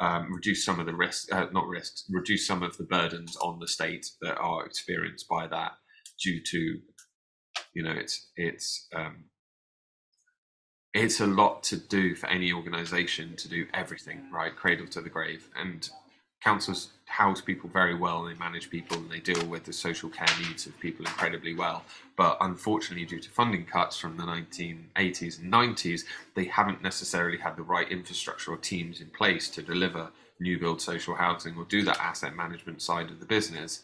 um, 0.00 0.32
reduce 0.32 0.64
some 0.64 0.80
of 0.80 0.86
the 0.86 0.94
risks, 0.94 1.30
uh, 1.32 1.46
not 1.52 1.66
risks, 1.66 2.04
reduce 2.10 2.46
some 2.46 2.62
of 2.62 2.76
the 2.76 2.84
burdens 2.84 3.36
on 3.36 3.58
the 3.58 3.68
state 3.68 4.06
that 4.20 4.36
are 4.36 4.66
experienced 4.66 5.28
by 5.28 5.46
that 5.46 5.72
due 6.22 6.40
to, 6.42 6.78
you 7.74 7.82
know, 7.82 7.92
it's 7.92 8.30
it's 8.36 8.88
um, 8.94 9.24
it's 10.92 11.20
a 11.20 11.26
lot 11.26 11.62
to 11.64 11.76
do 11.76 12.14
for 12.14 12.26
any 12.28 12.52
organisation 12.52 13.36
to 13.36 13.48
do 13.48 13.66
everything 13.74 14.30
right, 14.32 14.54
cradle 14.54 14.86
to 14.88 15.00
the 15.00 15.10
grave, 15.10 15.48
and 15.56 15.90
councils 16.42 16.90
house 17.06 17.40
people 17.40 17.70
very 17.70 17.94
well 17.94 18.24
and 18.24 18.34
they 18.34 18.38
manage 18.38 18.68
people 18.68 18.96
and 18.98 19.10
they 19.10 19.20
deal 19.20 19.46
with 19.46 19.64
the 19.64 19.72
social 19.72 20.08
care 20.08 20.26
needs 20.40 20.66
of 20.66 20.78
people 20.80 21.06
incredibly 21.06 21.54
well. 21.54 21.82
But 22.16 22.36
unfortunately, 22.40 23.06
due 23.06 23.20
to 23.20 23.30
funding 23.30 23.64
cuts 23.64 23.96
from 23.96 24.16
the 24.16 24.24
1980s 24.24 25.40
and 25.40 25.52
90s, 25.52 26.04
they 26.34 26.44
haven't 26.44 26.82
necessarily 26.82 27.38
had 27.38 27.56
the 27.56 27.62
right 27.62 27.90
infrastructure 27.90 28.52
or 28.52 28.56
teams 28.56 29.00
in 29.00 29.08
place 29.08 29.48
to 29.50 29.62
deliver 29.62 30.10
new 30.40 30.58
build 30.58 30.80
social 30.80 31.14
housing 31.14 31.56
or 31.56 31.64
do 31.64 31.82
that 31.82 31.98
asset 32.00 32.36
management 32.36 32.82
side 32.82 33.10
of 33.10 33.20
the 33.20 33.26
business. 33.26 33.82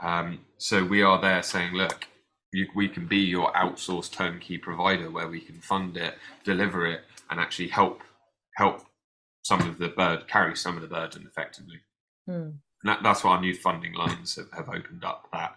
Um, 0.00 0.40
so 0.58 0.84
we 0.84 1.02
are 1.02 1.20
there 1.20 1.42
saying, 1.42 1.74
look, 1.74 2.08
you, 2.52 2.66
we 2.74 2.88
can 2.88 3.06
be 3.06 3.18
your 3.18 3.52
outsourced 3.52 4.12
turnkey 4.12 4.58
provider 4.58 5.10
where 5.10 5.28
we 5.28 5.40
can 5.40 5.60
fund 5.60 5.96
it, 5.96 6.16
deliver 6.44 6.86
it, 6.86 7.02
and 7.30 7.38
actually 7.38 7.68
help 7.68 8.02
help 8.56 8.84
some 9.44 9.60
of 9.60 9.78
the 9.78 9.88
bird 9.88 10.28
carry 10.28 10.56
some 10.56 10.76
of 10.76 10.82
the 10.82 10.88
burden 10.88 11.26
effectively. 11.26 11.80
Mm. 12.28 12.54
That, 12.84 13.00
that's 13.02 13.24
why 13.24 13.32
our 13.32 13.40
new 13.40 13.54
funding 13.54 13.94
lines 13.94 14.36
have, 14.36 14.50
have 14.52 14.68
opened 14.68 15.04
up 15.04 15.28
that 15.32 15.56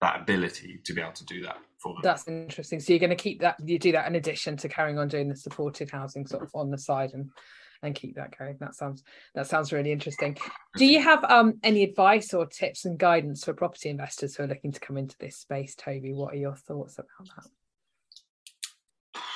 that 0.00 0.20
ability 0.20 0.80
to 0.84 0.92
be 0.92 1.00
able 1.00 1.12
to 1.12 1.24
do 1.24 1.42
that 1.42 1.58
for 1.78 1.94
them. 1.94 2.00
That's 2.02 2.26
interesting. 2.26 2.80
So 2.80 2.92
you're 2.92 3.00
going 3.00 3.10
to 3.10 3.16
keep 3.16 3.40
that 3.40 3.56
you 3.64 3.78
do 3.78 3.92
that 3.92 4.06
in 4.06 4.16
addition 4.16 4.56
to 4.58 4.68
carrying 4.68 4.98
on 4.98 5.08
doing 5.08 5.28
the 5.28 5.36
supported 5.36 5.90
housing 5.90 6.26
sort 6.26 6.42
of 6.42 6.50
on 6.54 6.70
the 6.70 6.78
side 6.78 7.12
and 7.14 7.30
and 7.82 7.94
keep 7.94 8.16
that 8.16 8.36
going. 8.36 8.56
That 8.60 8.74
sounds 8.74 9.02
that 9.34 9.46
sounds 9.46 9.72
really 9.72 9.92
interesting. 9.92 10.36
Do 10.76 10.86
you 10.86 11.00
have 11.02 11.24
um 11.24 11.54
any 11.62 11.82
advice 11.84 12.34
or 12.34 12.46
tips 12.46 12.84
and 12.84 12.98
guidance 12.98 13.44
for 13.44 13.54
property 13.54 13.88
investors 13.88 14.36
who 14.36 14.42
are 14.44 14.48
looking 14.48 14.72
to 14.72 14.80
come 14.80 14.96
into 14.96 15.16
this 15.18 15.36
space, 15.36 15.74
Toby? 15.74 16.12
What 16.12 16.34
are 16.34 16.38
your 16.38 16.56
thoughts 16.56 16.98
about 16.98 17.28
that? 17.36 17.46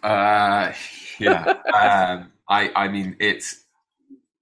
Uh 0.00 0.72
yeah. 1.18 1.44
um 1.74 2.30
I 2.48 2.70
I 2.76 2.88
mean 2.88 3.16
it's 3.18 3.64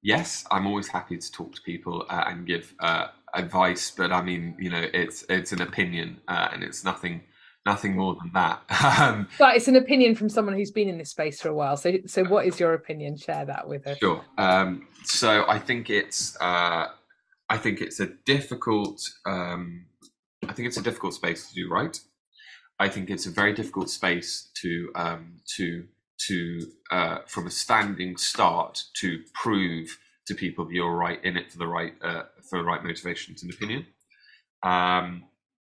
yes, 0.07 0.45
I'm 0.53 0.67
always 0.67 0.87
happy 0.87 1.19
to 1.19 1.33
talk 1.33 1.55
to 1.57 1.63
people 1.63 2.07
uh, 2.09 2.25
and 2.29 2.47
give 2.47 2.73
uh, 2.79 3.09
advice, 3.35 3.91
but 3.91 4.13
I 4.13 4.23
mean, 4.23 4.55
you 4.59 4.71
know, 4.71 4.87
it's 4.95 5.25
it's 5.29 5.53
an 5.53 5.61
opinion 5.61 6.21
uh, 6.29 6.49
and 6.53 6.63
it's 6.63 6.85
nothing 6.85 7.23
nothing 7.67 7.97
more 7.97 8.15
than 8.15 8.31
that. 8.33 8.63
um, 9.01 9.29
but 9.39 9.57
it's 9.57 9.69
an 9.69 9.77
opinion 9.77 10.15
from 10.15 10.29
someone 10.29 10.55
who's 10.55 10.71
been 10.71 10.89
in 10.89 10.97
this 10.97 11.11
space 11.11 11.41
for 11.41 11.49
a 11.49 11.55
while. 11.55 11.77
So, 11.77 11.99
so 12.07 12.25
what 12.25 12.47
is 12.47 12.61
your 12.61 12.75
opinion? 12.75 13.17
Share 13.17 13.45
that 13.45 13.69
with 13.69 13.85
us. 13.89 13.99
Sure. 13.99 14.25
Um, 14.39 14.87
so 15.03 15.45
I 15.49 15.59
think 15.59 15.91
it's 15.91 16.37
uh, 16.41 16.87
I 17.51 17.59
think 17.59 17.81
it's 17.81 17.99
a 17.99 18.07
difficult 18.25 19.03
um, 19.27 19.87
I 20.49 20.53
think 20.53 20.69
it's 20.69 20.77
a 20.77 20.83
difficult 20.83 21.15
space 21.15 21.49
to 21.49 21.55
do 21.55 21.69
right. 21.69 21.99
I 22.79 22.89
think 22.89 23.11
it's 23.11 23.27
a 23.27 23.31
very 23.31 23.55
difficult 23.55 23.91
space 23.91 24.51
to 24.63 24.91
um, 24.95 25.41
to 25.57 25.87
to 26.19 26.71
uh, 26.91 27.19
from 27.27 27.47
a 27.47 27.51
standing 27.51 28.17
start 28.17 28.83
to 29.01 29.23
prove 29.35 29.99
to 30.27 30.35
people 30.35 30.65
that 30.65 30.75
you're 30.75 30.95
right 30.95 31.23
in 31.25 31.37
it 31.37 31.51
for 31.53 31.59
the 31.59 31.67
right 31.67 31.95
uh, 32.03 32.23
for 32.49 32.59
the 32.59 32.65
right 32.65 32.83
motivations 32.83 33.43
and 33.43 33.53
opinion. 33.53 33.87
Um, 34.63 35.25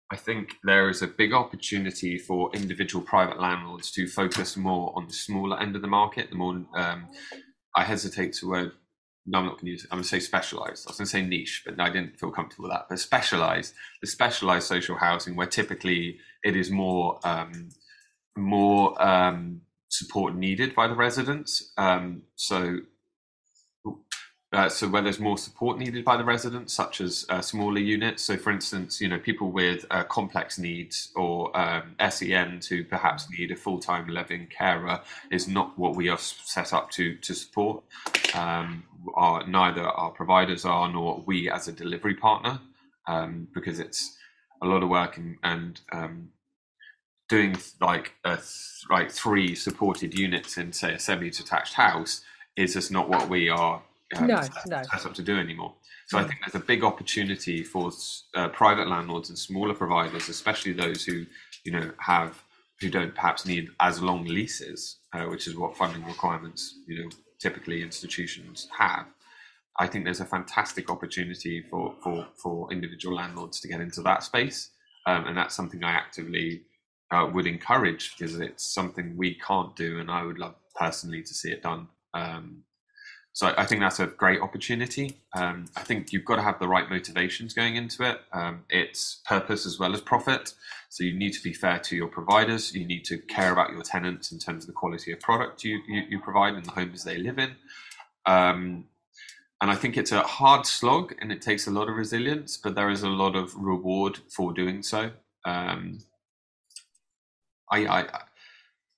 I 0.10 0.15
think 0.15 0.55
there 0.63 0.89
is 0.89 1.01
a 1.01 1.07
big 1.07 1.33
opportunity 1.33 2.17
for 2.17 2.49
individual 2.53 3.03
private 3.03 3.41
landlords 3.41 3.91
to 3.91 4.07
focus 4.07 4.55
more 4.55 4.93
on 4.95 5.07
the 5.07 5.13
smaller 5.13 5.60
end 5.60 5.75
of 5.75 5.81
the 5.81 5.88
market. 5.88 6.29
The 6.29 6.38
more 6.38 6.65
um, 6.75 7.07
I 7.75 7.83
hesitate 7.83 8.33
to 8.33 8.49
word. 8.49 8.71
No, 9.29 9.39
I'm 9.39 9.45
not 9.45 9.55
going 9.55 9.65
to 9.65 9.71
use 9.71 9.83
it. 9.83 9.89
I'm 9.91 9.97
going 9.97 10.03
to 10.03 10.10
say 10.10 10.21
specialized. 10.21 10.88
I 10.88 10.91
was 10.91 10.97
going 10.97 11.05
to 11.05 11.12
say 11.12 11.21
niche, 11.21 11.63
but 11.65 11.77
I 11.81 11.89
didn't 11.89 12.17
feel 12.17 12.31
comfortable 12.31 12.69
with 12.69 12.71
that. 12.71 12.86
But 12.88 12.97
specialized, 12.99 13.73
the 13.99 14.07
specialized 14.07 14.67
social 14.67 14.95
housing, 14.95 15.36
where 15.36 15.47
typically 15.47 16.19
it 16.45 16.55
is 16.55 16.71
more 16.71 17.19
um, 17.25 17.69
more 18.38 19.01
um, 19.05 19.62
support 19.89 20.36
needed 20.36 20.76
by 20.76 20.88
the 20.88 20.95
residents. 20.95 21.71
Um, 21.78 22.23
so, 22.36 22.80
uh, 24.54 24.69
so 24.69 24.88
where 24.88 25.02
there's 25.02 25.19
more 25.19 25.38
support 25.38 25.78
needed 25.78 26.06
by 26.06 26.15
the 26.15 26.23
residents, 26.23 26.73
such 26.73 27.02
as 27.02 27.26
uh, 27.30 27.41
smaller 27.41 27.80
units. 27.80 28.23
So, 28.23 28.38
for 28.38 28.52
instance, 28.52 29.02
you 29.02 29.08
know, 29.08 29.19
people 29.19 29.52
with 29.52 29.86
uh, 29.91 30.04
complex 30.04 30.58
needs 30.58 31.12
or 31.15 31.56
um, 31.58 31.95
SEN 32.10 32.62
who 32.69 32.84
perhaps 32.84 33.30
need 33.30 33.52
a 33.52 33.56
full-time 33.56 34.08
living 34.08 34.47
carer 34.47 35.02
is 35.32 35.47
not 35.47 35.78
what 35.78 35.95
we 35.95 36.10
are 36.10 36.17
set 36.17 36.73
up 36.73 36.89
to 36.91 37.15
to 37.15 37.34
support. 37.34 37.84
Um, 38.34 38.84
our, 39.15 39.45
neither 39.47 39.84
our 39.84 40.12
providers 40.12 40.65
are, 40.65 40.91
nor 40.91 41.23
we 41.26 41.50
as 41.50 41.67
a 41.67 41.71
delivery 41.73 42.15
partner, 42.15 42.60
um, 43.08 43.47
because 43.54 43.80
it's 43.80 44.17
a 44.62 44.65
lot 44.65 44.84
of 44.84 44.89
work 44.89 45.17
and, 45.17 45.38
and 45.43 45.82
um, 45.91 46.30
doing 47.30 47.58
like 47.82 48.13
a 48.24 48.36
th- 48.36 48.86
like 48.90 49.12
three 49.12 49.56
supported 49.56 50.18
units 50.18 50.58
in 50.58 50.72
say 50.72 50.94
a 50.94 51.00
semi-detached 51.00 51.74
house 51.74 52.22
is 52.56 52.74
just 52.74 52.92
not 52.92 53.10
what 53.10 53.30
we 53.30 53.50
are 53.50 53.82
um, 54.16 54.28
no, 54.28 54.42
set, 54.42 54.68
no. 54.68 54.84
set 54.84 55.06
up 55.06 55.13
to 55.13 55.22
do 55.22 55.38
anymore. 55.38 55.74
So 56.08 56.18
mm. 56.18 56.22
I 56.22 56.24
think 56.28 56.40
there's 56.46 56.62
a 56.62 56.66
big 56.66 56.84
opportunity 56.84 57.63
for 57.63 57.92
uh, 58.36 58.48
private 58.50 58.88
landlords 58.88 59.30
and 59.30 59.38
smaller 59.38 59.74
providers, 59.74 60.30
especially 60.30 60.74
those 60.74 61.04
who 61.04 61.26
you 61.63 61.72
know 61.72 61.92
have 62.00 62.42
who 62.80 62.90
don't 62.90 63.13
perhaps 63.13 63.46
need 63.46 63.70
as 63.80 64.02
long 64.02 64.26
leases, 64.26 64.98
uh, 65.13 65.24
which 65.24 65.48
is 65.48 65.56
what 65.56 65.76
funding 65.76 66.06
requirements 66.06 66.80
you 66.88 67.04
know 67.04 67.10
typically 67.40 67.82
institutions 67.82 68.68
have. 68.78 69.06
I 69.80 69.86
think 69.86 70.06
there's 70.06 70.22
a 70.22 70.26
fantastic 70.26 70.90
opportunity 70.90 71.63
for 71.70 71.96
for 72.02 72.28
for 72.42 72.72
individual 72.72 73.16
landlords 73.16 73.60
to 73.62 73.68
get 73.68 73.82
into 73.82 74.02
that 74.04 74.24
space, 74.24 74.72
um, 75.06 75.28
and 75.28 75.38
that's 75.38 75.56
something 75.56 75.84
I 75.84 75.92
actively 75.92 76.62
uh, 77.12 77.30
would 77.34 77.48
encourage 77.48 78.15
because 78.17 78.39
it's 78.39 78.63
something 78.65 79.15
we 79.17 79.36
can't 79.36 79.76
do, 79.76 80.00
and 80.00 80.12
I 80.12 80.24
would 80.24 80.39
love 80.39 80.56
personally 80.76 81.24
to 81.24 81.34
see 81.34 81.52
it 81.52 81.63
done. 81.63 81.88
Um, 82.13 82.63
so 83.38 83.54
I 83.56 83.67
think 83.67 83.82
that's 83.82 84.00
a 84.00 84.08
great 84.08 84.41
opportunity. 84.41 85.22
Um, 85.36 85.65
I 85.76 85.84
think 85.84 86.12
you've 86.12 86.26
got 86.26 86.38
to 86.38 86.41
have 86.41 86.58
the 86.58 86.67
right 86.67 86.89
motivations 86.89 87.54
going 87.54 87.76
into 87.76 88.02
it. 88.02 88.20
Um, 88.34 88.63
it's 88.67 89.22
purpose 89.28 89.67
as 89.67 89.78
well 89.78 89.93
as 89.93 90.02
profit. 90.02 90.56
So 90.89 91.04
you 91.04 91.13
need 91.13 91.34
to 91.34 91.43
be 91.43 91.54
fair 91.54 91.78
to 91.78 91.96
your 91.96 92.08
providers. 92.08 92.74
You 92.74 92.88
need 92.88 93.06
to 93.06 93.20
care 93.20 93.52
about 93.52 93.74
your 93.74 93.84
tenants 93.84 94.32
in 94.32 94.39
terms 94.39 94.63
of 94.63 94.67
the 94.70 94.74
quality 94.74 95.12
of 95.12 95.20
product 95.20 95.63
you, 95.63 95.80
you, 95.88 96.02
you 96.10 96.20
provide 96.20 96.56
in 96.56 96.63
the 96.63 96.72
homes 96.72 97.04
they 97.04 97.20
live 97.20 97.38
in. 97.38 97.52
Um, 98.26 98.86
and 99.62 99.70
I 99.70 99.76
think 99.76 99.98
it's 99.98 100.12
a 100.12 100.22
hard 100.22 100.65
slog 100.65 101.13
and 101.22 101.32
it 101.32 101.43
takes 101.43 101.67
a 101.67 101.72
lot 101.72 101.89
of 101.89 101.96
resilience, 101.96 102.58
but 102.58 102.74
there 102.74 102.89
is 102.89 103.04
a 103.04 103.10
lot 103.10 103.36
of 103.36 103.54
reward 103.56 104.17
for 104.30 104.52
doing 104.52 104.82
so. 104.82 105.12
I, 107.71 107.88
I, 107.88 108.21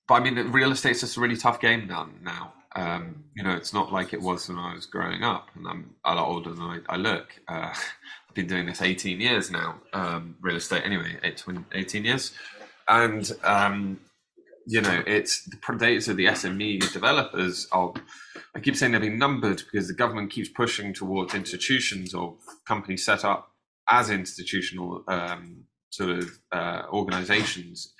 but 0.06 0.14
I 0.14 0.20
mean, 0.20 0.36
real 0.52 0.72
estate's 0.72 1.00
just 1.00 1.16
a 1.16 1.20
really 1.20 1.36
tough 1.36 1.60
game 1.60 1.86
now. 1.86 2.08
Now, 2.22 2.52
um, 2.76 3.24
you 3.34 3.42
know, 3.42 3.52
it's 3.52 3.72
not 3.72 3.92
like 3.92 4.12
it 4.12 4.20
was 4.20 4.48
when 4.48 4.58
I 4.58 4.74
was 4.74 4.86
growing 4.86 5.22
up, 5.22 5.48
and 5.54 5.66
I'm 5.66 5.94
a 6.04 6.14
lot 6.14 6.28
older 6.28 6.52
than 6.52 6.62
I, 6.62 6.78
I 6.88 6.96
look. 6.96 7.40
Uh, 7.48 7.74
I've 8.28 8.34
been 8.34 8.46
doing 8.46 8.66
this 8.66 8.80
18 8.80 9.20
years 9.20 9.50
now, 9.50 9.80
um, 9.92 10.36
real 10.40 10.56
estate 10.56 10.84
anyway, 10.84 11.18
18 11.72 12.04
years, 12.04 12.32
and 12.88 13.30
um, 13.42 13.98
you 14.66 14.80
know, 14.80 15.02
it's 15.04 15.44
the 15.46 15.56
predators 15.56 16.06
of 16.08 16.16
the 16.16 16.26
SME 16.26 16.92
developers. 16.92 17.66
I 17.72 18.60
keep 18.62 18.76
saying 18.76 18.92
they're 18.92 19.00
being 19.00 19.18
numbered 19.18 19.64
because 19.64 19.88
the 19.88 19.94
government 19.94 20.30
keeps 20.30 20.48
pushing 20.48 20.94
towards 20.94 21.34
institutions 21.34 22.14
or 22.14 22.36
companies 22.66 23.04
set 23.04 23.24
up 23.24 23.50
as 23.88 24.10
institutional 24.10 25.02
um, 25.08 25.64
sort 25.90 26.10
of 26.10 26.38
uh, 26.52 26.82
organizations 26.92 27.94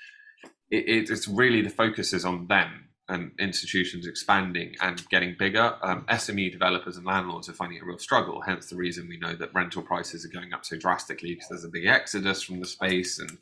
it, 0.70 1.10
it's 1.10 1.28
really 1.28 1.62
the 1.62 1.70
focus 1.70 2.12
is 2.12 2.24
on 2.24 2.46
them 2.46 2.90
and 3.10 3.32
institutions 3.40 4.06
expanding 4.06 4.76
and 4.80 5.06
getting 5.08 5.34
bigger. 5.38 5.76
Um, 5.82 6.06
SME 6.08 6.52
developers 6.52 6.96
and 6.96 7.04
landlords 7.04 7.48
are 7.48 7.52
finding 7.52 7.80
a 7.80 7.84
real 7.84 7.98
struggle. 7.98 8.40
Hence 8.40 8.70
the 8.70 8.76
reason 8.76 9.08
we 9.08 9.18
know 9.18 9.34
that 9.34 9.52
rental 9.52 9.82
prices 9.82 10.24
are 10.24 10.28
going 10.28 10.52
up 10.52 10.64
so 10.64 10.76
drastically 10.78 11.34
because 11.34 11.48
there's 11.48 11.64
a 11.64 11.68
big 11.68 11.86
exodus 11.86 12.42
from 12.42 12.60
the 12.60 12.66
space, 12.66 13.18
and 13.18 13.36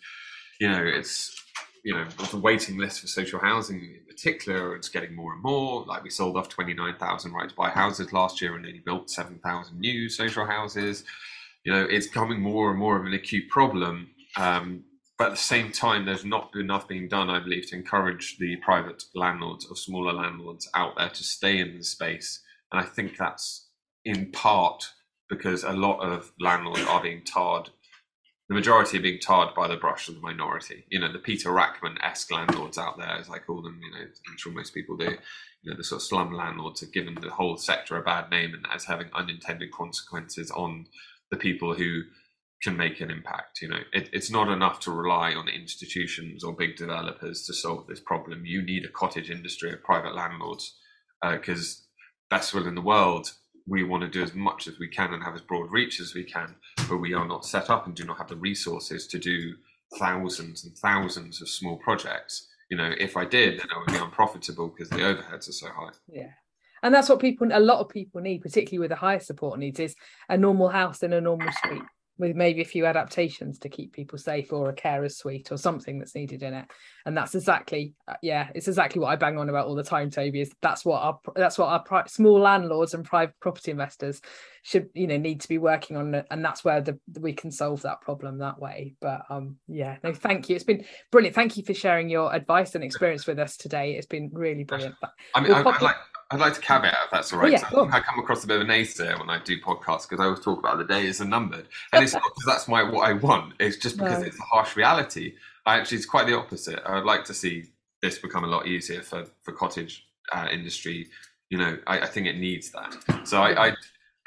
you 0.58 0.68
know 0.68 0.82
it's 0.82 1.36
you 1.84 1.94
know 1.94 2.06
the 2.30 2.38
waiting 2.38 2.78
list 2.78 3.00
for 3.00 3.06
social 3.06 3.38
housing 3.38 3.78
in 3.78 4.04
particular 4.08 4.74
it's 4.74 4.88
getting 4.88 5.14
more 5.14 5.34
and 5.34 5.42
more. 5.42 5.84
Like 5.84 6.02
we 6.02 6.10
sold 6.10 6.36
off 6.36 6.48
twenty 6.48 6.72
nine 6.72 6.96
thousand 6.96 7.32
right 7.32 7.48
to 7.48 7.54
buy 7.54 7.68
houses 7.68 8.12
last 8.12 8.40
year 8.40 8.56
and 8.56 8.64
only 8.64 8.82
built 8.84 9.10
seven 9.10 9.38
thousand 9.44 9.78
new 9.78 10.08
social 10.08 10.46
houses. 10.46 11.04
You 11.64 11.72
know 11.72 11.82
it's 11.82 12.06
becoming 12.06 12.40
more 12.40 12.70
and 12.70 12.78
more 12.78 12.98
of 12.98 13.04
an 13.04 13.12
acute 13.12 13.48
problem. 13.50 14.10
Um, 14.36 14.84
but 15.18 15.26
at 15.26 15.30
the 15.32 15.36
same 15.36 15.72
time, 15.72 16.04
there's 16.04 16.24
not 16.24 16.54
enough 16.54 16.86
being 16.86 17.08
done, 17.08 17.28
I 17.28 17.40
believe, 17.40 17.68
to 17.68 17.76
encourage 17.76 18.38
the 18.38 18.54
private 18.56 19.02
landlords 19.16 19.66
or 19.66 19.74
smaller 19.74 20.12
landlords 20.12 20.70
out 20.74 20.96
there 20.96 21.08
to 21.08 21.24
stay 21.24 21.58
in 21.58 21.76
the 21.76 21.82
space. 21.82 22.40
And 22.70 22.80
I 22.80 22.84
think 22.84 23.16
that's 23.16 23.68
in 24.04 24.30
part 24.30 24.88
because 25.28 25.64
a 25.64 25.72
lot 25.72 25.98
of 26.00 26.32
landlords 26.40 26.82
are 26.82 27.02
being 27.02 27.24
tarred. 27.24 27.70
The 28.48 28.54
majority 28.54 28.98
are 28.98 29.02
being 29.02 29.18
tarred 29.20 29.54
by 29.56 29.66
the 29.66 29.76
brush 29.76 30.08
of 30.08 30.14
the 30.14 30.20
minority. 30.20 30.84
You 30.88 31.00
know, 31.00 31.12
the 31.12 31.18
Peter 31.18 31.50
Rachman-esque 31.50 32.30
landlords 32.30 32.78
out 32.78 32.96
there, 32.96 33.10
as 33.10 33.28
I 33.28 33.38
call 33.38 33.60
them. 33.60 33.80
You 33.82 33.90
know, 33.90 34.06
I'm 34.30 34.38
sure 34.38 34.52
most 34.52 34.72
people 34.72 34.96
do. 34.96 35.16
You 35.62 35.70
know, 35.72 35.76
the 35.76 35.84
sort 35.84 36.00
of 36.00 36.06
slum 36.06 36.32
landlords 36.32 36.80
have 36.80 36.92
given 36.92 37.16
the 37.16 37.30
whole 37.30 37.56
sector 37.56 37.96
a 37.96 38.02
bad 38.02 38.30
name 38.30 38.54
and 38.54 38.64
as 38.72 38.84
having 38.84 39.08
unintended 39.12 39.72
consequences 39.72 40.52
on 40.52 40.86
the 41.32 41.36
people 41.36 41.74
who 41.74 42.02
can 42.62 42.76
make 42.76 43.00
an 43.00 43.10
impact. 43.10 43.60
You 43.62 43.68
know, 43.68 43.80
it, 43.92 44.10
it's 44.12 44.30
not 44.30 44.48
enough 44.48 44.80
to 44.80 44.90
rely 44.90 45.34
on 45.34 45.48
institutions 45.48 46.42
or 46.42 46.52
big 46.52 46.76
developers 46.76 47.44
to 47.46 47.54
solve 47.54 47.86
this 47.86 48.00
problem. 48.00 48.44
You 48.44 48.62
need 48.62 48.84
a 48.84 48.90
cottage 48.90 49.30
industry 49.30 49.72
of 49.72 49.82
private 49.82 50.14
landlords 50.14 50.76
because 51.22 51.86
uh, 52.30 52.36
best 52.36 52.54
will 52.54 52.66
in 52.66 52.74
the 52.74 52.80
world, 52.80 53.32
we 53.66 53.84
want 53.84 54.02
to 54.02 54.08
do 54.08 54.22
as 54.22 54.34
much 54.34 54.66
as 54.66 54.78
we 54.78 54.88
can 54.88 55.12
and 55.12 55.22
have 55.22 55.34
as 55.34 55.40
broad 55.42 55.70
reach 55.70 56.00
as 56.00 56.14
we 56.14 56.24
can, 56.24 56.56
but 56.88 56.98
we 56.98 57.14
are 57.14 57.28
not 57.28 57.44
set 57.44 57.70
up 57.70 57.86
and 57.86 57.94
do 57.94 58.04
not 58.04 58.18
have 58.18 58.28
the 58.28 58.36
resources 58.36 59.06
to 59.08 59.18
do 59.18 59.54
thousands 59.98 60.64
and 60.64 60.76
thousands 60.78 61.40
of 61.42 61.48
small 61.48 61.76
projects. 61.76 62.48
You 62.70 62.76
know, 62.76 62.92
if 62.98 63.16
I 63.16 63.24
did, 63.24 63.58
then 63.58 63.66
I 63.74 63.78
would 63.78 63.86
be 63.86 64.02
unprofitable 64.02 64.68
because 64.68 64.90
the 64.90 64.96
overheads 64.96 65.48
are 65.48 65.52
so 65.52 65.68
high. 65.68 65.92
Yeah. 66.06 66.30
And 66.82 66.94
that's 66.94 67.08
what 67.08 67.18
people, 67.18 67.48
a 67.52 67.60
lot 67.60 67.80
of 67.80 67.88
people 67.88 68.20
need, 68.20 68.42
particularly 68.42 68.78
with 68.78 68.90
the 68.90 68.96
higher 68.96 69.20
support 69.20 69.58
needs, 69.58 69.80
is 69.80 69.96
a 70.28 70.36
normal 70.36 70.68
house 70.68 71.02
in 71.02 71.12
a 71.12 71.20
normal 71.20 71.50
street 71.52 71.82
with 72.18 72.36
maybe 72.36 72.60
a 72.60 72.66
few 72.66 72.86
adaptations 72.86 73.58
to 73.60 73.68
keep 73.68 73.92
people 73.92 74.18
safe 74.18 74.52
or 74.52 74.68
a 74.68 74.74
carer's 74.74 75.16
suite 75.16 75.50
or 75.50 75.56
something 75.56 75.98
that's 75.98 76.14
needed 76.14 76.42
in 76.42 76.54
it. 76.54 76.66
And 77.06 77.16
that's 77.16 77.34
exactly 77.34 77.94
uh, 78.06 78.14
yeah 78.22 78.48
it's 78.54 78.68
exactly 78.68 79.00
what 79.00 79.08
i 79.08 79.16
bang 79.16 79.38
on 79.38 79.48
about 79.48 79.66
all 79.66 79.74
the 79.74 79.82
time 79.82 80.10
toby 80.10 80.40
is 80.40 80.52
that's 80.60 80.84
what 80.84 81.02
our 81.02 81.18
that's 81.34 81.58
what 81.58 81.68
our 81.68 81.82
pri- 81.82 82.06
small 82.06 82.38
landlords 82.38 82.94
and 82.94 83.04
private 83.04 83.34
property 83.40 83.70
investors 83.70 84.20
should 84.62 84.88
you 84.94 85.06
know 85.06 85.16
need 85.16 85.40
to 85.40 85.48
be 85.48 85.58
working 85.58 85.96
on 85.96 86.14
and 86.30 86.44
that's 86.44 86.64
where 86.64 86.80
the, 86.80 86.98
we 87.20 87.32
can 87.32 87.50
solve 87.50 87.82
that 87.82 88.00
problem 88.00 88.38
that 88.38 88.58
way. 88.58 88.94
But 89.00 89.22
um 89.30 89.56
yeah 89.66 89.96
no 90.04 90.12
thank 90.12 90.48
you. 90.48 90.56
It's 90.56 90.64
been 90.64 90.84
brilliant. 91.10 91.34
Thank 91.34 91.56
you 91.56 91.64
for 91.64 91.74
sharing 91.74 92.08
your 92.08 92.34
advice 92.34 92.74
and 92.74 92.84
experience 92.84 93.26
with 93.26 93.38
us 93.38 93.56
today. 93.56 93.96
It's 93.96 94.06
been 94.06 94.30
really 94.32 94.64
brilliant. 94.64 94.94
I 95.34 95.40
mean 95.40 95.52
we'll 95.52 95.68
I, 95.68 95.78
like 95.82 95.96
I'd 96.30 96.40
like 96.40 96.54
to 96.54 96.60
mm. 96.60 96.64
caveat 96.64 96.96
if 97.04 97.10
that's 97.10 97.32
all 97.32 97.40
right. 97.40 97.52
Yeah, 97.52 97.60
cool. 97.60 97.88
I, 97.90 98.00
come 98.00 98.18
across 98.18 98.44
a 98.44 98.46
bit 98.46 98.56
of 98.56 98.62
an 98.62 98.68
naysayer 98.68 99.18
when 99.18 99.30
I 99.30 99.42
do 99.42 99.60
podcasts 99.60 100.08
because 100.08 100.20
I 100.20 100.24
always 100.24 100.40
talk 100.40 100.58
about 100.58 100.78
the 100.78 100.84
days 100.84 101.20
are 101.20 101.24
numbered, 101.24 101.68
and 101.92 102.04
it's 102.04 102.12
not 102.14 102.22
because 102.22 102.44
that's 102.46 102.68
my 102.68 102.82
what 102.82 103.08
I 103.08 103.14
want. 103.14 103.54
It's 103.60 103.76
just 103.76 103.96
because 103.96 104.20
no. 104.20 104.26
it's 104.26 104.38
a 104.38 104.42
harsh 104.42 104.76
reality. 104.76 105.34
I 105.66 105.78
actually, 105.78 105.98
it's 105.98 106.06
quite 106.06 106.26
the 106.26 106.36
opposite. 106.36 106.80
I'd 106.86 107.04
like 107.04 107.24
to 107.26 107.34
see 107.34 107.64
this 108.02 108.18
become 108.18 108.44
a 108.44 108.46
lot 108.46 108.66
easier 108.66 109.02
for 109.02 109.24
for 109.42 109.52
cottage 109.52 110.06
uh, 110.32 110.48
industry. 110.50 111.08
You 111.50 111.58
know, 111.58 111.78
I, 111.86 112.00
I, 112.00 112.06
think 112.06 112.26
it 112.26 112.36
needs 112.36 112.70
that. 112.72 112.94
So 113.26 113.42
I, 113.42 113.70
because 113.70 113.76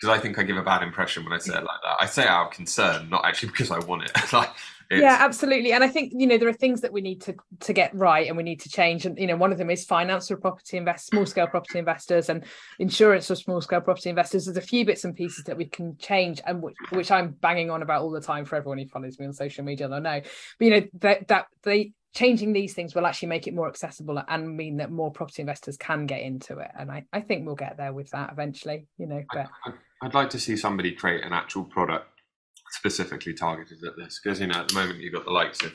I, 0.05 0.07
mm. 0.07 0.17
I, 0.17 0.19
think 0.19 0.39
I 0.39 0.43
give 0.43 0.57
a 0.57 0.63
bad 0.63 0.81
impression 0.81 1.23
when 1.23 1.33
I 1.33 1.37
say 1.37 1.53
mm. 1.53 1.59
it 1.59 1.65
like 1.65 1.81
that. 1.83 1.97
I 1.99 2.07
say 2.07 2.23
it 2.23 2.27
out 2.27 2.47
of 2.47 2.53
concern, 2.53 3.09
not 3.09 3.25
actually 3.25 3.49
because 3.51 3.69
I 3.69 3.79
want 3.79 4.03
it. 4.03 4.11
like 4.33 4.49
it's... 4.91 5.01
yeah 5.01 5.17
absolutely. 5.19 5.71
And 5.73 5.83
i 5.83 5.87
think 5.87 6.13
you 6.15 6.27
know 6.27 6.37
there 6.37 6.49
are 6.49 6.53
things 6.53 6.81
that 6.81 6.91
we 6.91 7.01
need 7.01 7.21
to 7.21 7.35
to 7.61 7.73
get 7.73 7.95
right 7.95 8.27
and 8.27 8.35
we 8.35 8.43
need 8.43 8.59
to 8.61 8.69
change. 8.69 9.05
And 9.05 9.17
you 9.17 9.27
know 9.27 9.37
one 9.37 9.51
of 9.51 9.57
them 9.57 9.69
is 9.69 9.85
finance 9.85 10.27
for 10.27 10.37
property 10.37 10.77
invest 10.77 11.07
small 11.07 11.25
scale 11.25 11.47
property 11.47 11.79
investors 11.79 12.29
and 12.29 12.43
insurance 12.79 13.27
for 13.27 13.35
small 13.35 13.61
scale 13.61 13.81
property 13.81 14.09
investors. 14.09 14.45
There's 14.45 14.57
a 14.57 14.61
few 14.61 14.85
bits 14.85 15.05
and 15.05 15.15
pieces 15.15 15.45
that 15.45 15.57
we 15.57 15.65
can 15.65 15.97
change 15.97 16.41
and 16.45 16.61
which, 16.61 16.75
which 16.89 17.11
i'm 17.11 17.31
banging 17.31 17.69
on 17.69 17.81
about 17.81 18.01
all 18.01 18.11
the 18.11 18.21
time 18.21 18.45
for 18.45 18.55
everyone 18.57 18.77
who 18.77 18.87
follows 18.87 19.17
me 19.19 19.25
on 19.25 19.33
social 19.33 19.63
media. 19.63 19.89
I 19.89 19.99
know. 19.99 20.21
But 20.59 20.65
you 20.65 20.71
know 20.71 20.87
that 20.99 21.27
that 21.29 21.45
they 21.63 21.93
changing 22.13 22.51
these 22.51 22.73
things 22.73 22.93
will 22.93 23.05
actually 23.05 23.29
make 23.29 23.47
it 23.47 23.53
more 23.53 23.69
accessible 23.69 24.21
and 24.27 24.57
mean 24.57 24.77
that 24.77 24.91
more 24.91 25.11
property 25.11 25.41
investors 25.41 25.77
can 25.77 26.05
get 26.05 26.21
into 26.21 26.59
it. 26.59 26.69
And 26.77 26.91
i, 26.91 27.05
I 27.13 27.21
think 27.21 27.45
we'll 27.45 27.55
get 27.55 27.77
there 27.77 27.93
with 27.93 28.09
that 28.11 28.31
eventually 28.31 28.87
you 28.97 29.07
know 29.07 29.23
but 29.33 29.47
I'd 30.01 30.13
like 30.13 30.29
to 30.31 30.39
see 30.39 30.57
somebody 30.57 30.91
create 30.91 31.23
an 31.23 31.31
actual 31.31 31.63
product 31.63 32.20
specifically 32.71 33.33
targeted 33.33 33.83
at 33.83 33.97
this 33.97 34.19
because 34.21 34.39
you 34.39 34.47
know 34.47 34.59
at 34.59 34.69
the 34.69 34.75
moment 34.75 34.99
you've 34.99 35.13
got 35.13 35.25
the 35.25 35.31
likes 35.31 35.63
of 35.63 35.73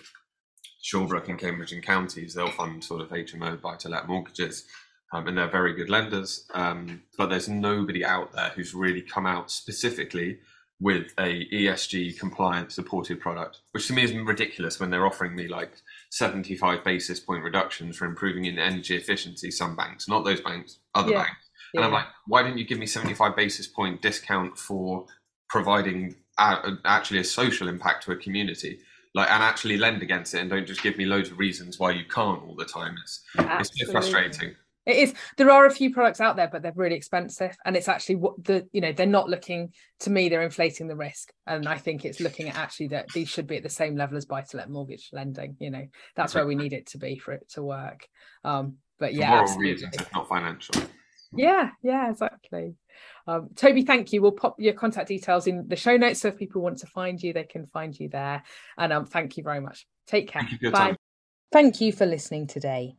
Shawbrook 0.83 1.29
and 1.29 1.39
Cambridge 1.39 1.73
and 1.73 1.83
counties. 1.83 2.35
They'll 2.35 2.51
fund 2.51 2.83
sort 2.83 3.01
of 3.01 3.09
HMO 3.09 3.61
buy 3.61 3.77
to 3.77 3.89
let 3.89 4.07
mortgages, 4.07 4.65
um, 5.13 5.27
and 5.27 5.37
they're 5.37 5.49
very 5.49 5.75
good 5.75 5.91
lenders. 5.91 6.47
Um, 6.55 7.03
but 7.19 7.27
there's 7.27 7.49
nobody 7.49 8.05
out 8.05 8.33
there 8.33 8.51
who's 8.51 8.75
really 8.75 9.03
come 9.03 9.27
out 9.27 9.51
specifically 9.51 10.39
with 10.79 11.13
a 11.19 11.47
ESG 11.53 12.19
compliant 12.19 12.71
supported 12.71 13.19
product, 13.19 13.61
which 13.73 13.87
to 13.87 13.95
me 13.95 14.05
is 14.05 14.13
ridiculous 14.13 14.79
when 14.79 14.91
they're 14.91 15.07
offering 15.07 15.35
me 15.35 15.49
like 15.49 15.73
75 16.11 16.85
basis 16.85 17.19
point 17.19 17.43
reductions 17.43 17.97
for 17.97 18.05
improving 18.05 18.45
in 18.45 18.59
energy 18.59 18.95
efficiency. 18.95 19.51
Some 19.51 19.75
banks, 19.75 20.07
not 20.07 20.25
those 20.25 20.41
banks, 20.41 20.79
other 20.95 21.13
yeah. 21.13 21.25
banks. 21.25 21.49
And 21.75 21.81
yeah. 21.81 21.87
I'm 21.87 21.93
like, 21.93 22.07
why 22.27 22.43
didn't 22.43 22.59
you 22.59 22.67
give 22.67 22.79
me 22.79 22.87
75 22.87 23.35
basis 23.35 23.67
point 23.67 24.03
discount 24.03 24.59
for 24.59 25.07
providing 25.49 26.17
actually 26.39 27.21
a 27.21 27.25
social 27.25 27.69
impact 27.69 28.05
to 28.05 28.13
a 28.13 28.17
community. 28.17 28.81
Like 29.15 29.31
and 29.31 29.43
actually 29.43 29.79
lend 29.79 30.03
against 30.03 30.35
it 30.35 30.41
and 30.41 30.51
don't 30.51 30.67
just 30.67 30.83
give 30.83 30.99
me 30.99 31.07
loads 31.07 31.31
of 31.31 31.39
reasons 31.39 31.79
why 31.79 31.93
you 31.93 32.05
can't 32.05 32.43
all 32.43 32.55
the 32.55 32.67
time. 32.67 32.97
It's 33.01 33.25
it's 33.39 33.71
bit 33.71 33.91
frustrating. 33.91 34.55
It 34.85 34.97
is. 34.99 35.15
There 35.37 35.51
are 35.51 35.67
a 35.67 35.71
few 35.71 35.93
products 35.93 36.21
out 36.21 36.37
there 36.37 36.49
but 36.49 36.63
they're 36.63 36.73
really 36.77 36.97
expensive 36.97 37.57
and 37.65 37.77
it's 37.77 37.89
actually 37.89 38.17
what 38.17 38.45
the 38.45 38.69
you 38.73 38.81
know 38.81 38.93
they're 38.93 39.07
not 39.07 39.29
looking 39.29 39.73
to 40.01 40.11
me 40.11 40.29
they're 40.29 40.43
inflating 40.43 40.87
the 40.87 40.95
risk 40.95 41.33
and 41.47 41.67
i 41.67 41.77
think 41.77 42.05
it's 42.05 42.21
looking 42.21 42.49
at 42.49 42.57
actually 42.57 42.89
that 42.89 43.09
these 43.13 43.29
should 43.29 43.47
be 43.47 43.57
at 43.57 43.63
the 43.65 43.69
same 43.69 43.97
level 43.97 44.17
as 44.17 44.27
buy 44.27 44.43
to 44.43 44.57
let 44.57 44.71
mortgage 44.71 45.09
lending 45.13 45.57
you 45.59 45.71
know. 45.71 45.87
That's 46.15 46.35
where 46.35 46.47
we 46.47 46.55
need 46.55 46.73
it 46.73 46.87
to 46.89 46.99
be 46.99 47.19
for 47.19 47.33
it 47.33 47.49
to 47.55 47.63
work. 47.63 48.07
Um 48.45 48.75
but 48.99 49.15
yeah 49.15 49.31
For 49.31 49.47
moral 49.47 49.59
reasons 49.59 49.95
if 49.97 50.13
not 50.13 50.29
financial 50.29 50.83
yeah 51.35 51.71
yeah 51.83 52.11
exactly 52.11 52.75
um, 53.29 53.51
Toby, 53.57 53.83
thank 53.83 54.13
you. 54.13 54.23
We'll 54.23 54.33
pop 54.33 54.57
your 54.59 54.73
contact 54.73 55.09
details 55.09 55.47
in 55.47 55.69
the 55.69 55.77
show 55.77 55.97
notes 55.97 56.21
so 56.21 56.29
if 56.29 56.39
people 56.39 56.63
want 56.63 56.79
to 56.79 56.87
find 56.87 57.23
you, 57.23 57.33
they 57.33 57.45
can 57.45 57.67
find 57.67 57.99
you 57.99 58.09
there. 58.09 58.43
And 58.79 58.93
um, 58.93 59.05
thank 59.05 59.37
you 59.37 59.43
very 59.43 59.61
much. 59.61 59.87
Take 60.07 60.29
care. 60.29 60.49
Bye. 60.63 60.71
Time. 60.71 60.97
Thank 61.53 61.81
you 61.81 61.93
for 61.93 62.07
listening 62.07 62.47
today. 62.47 62.95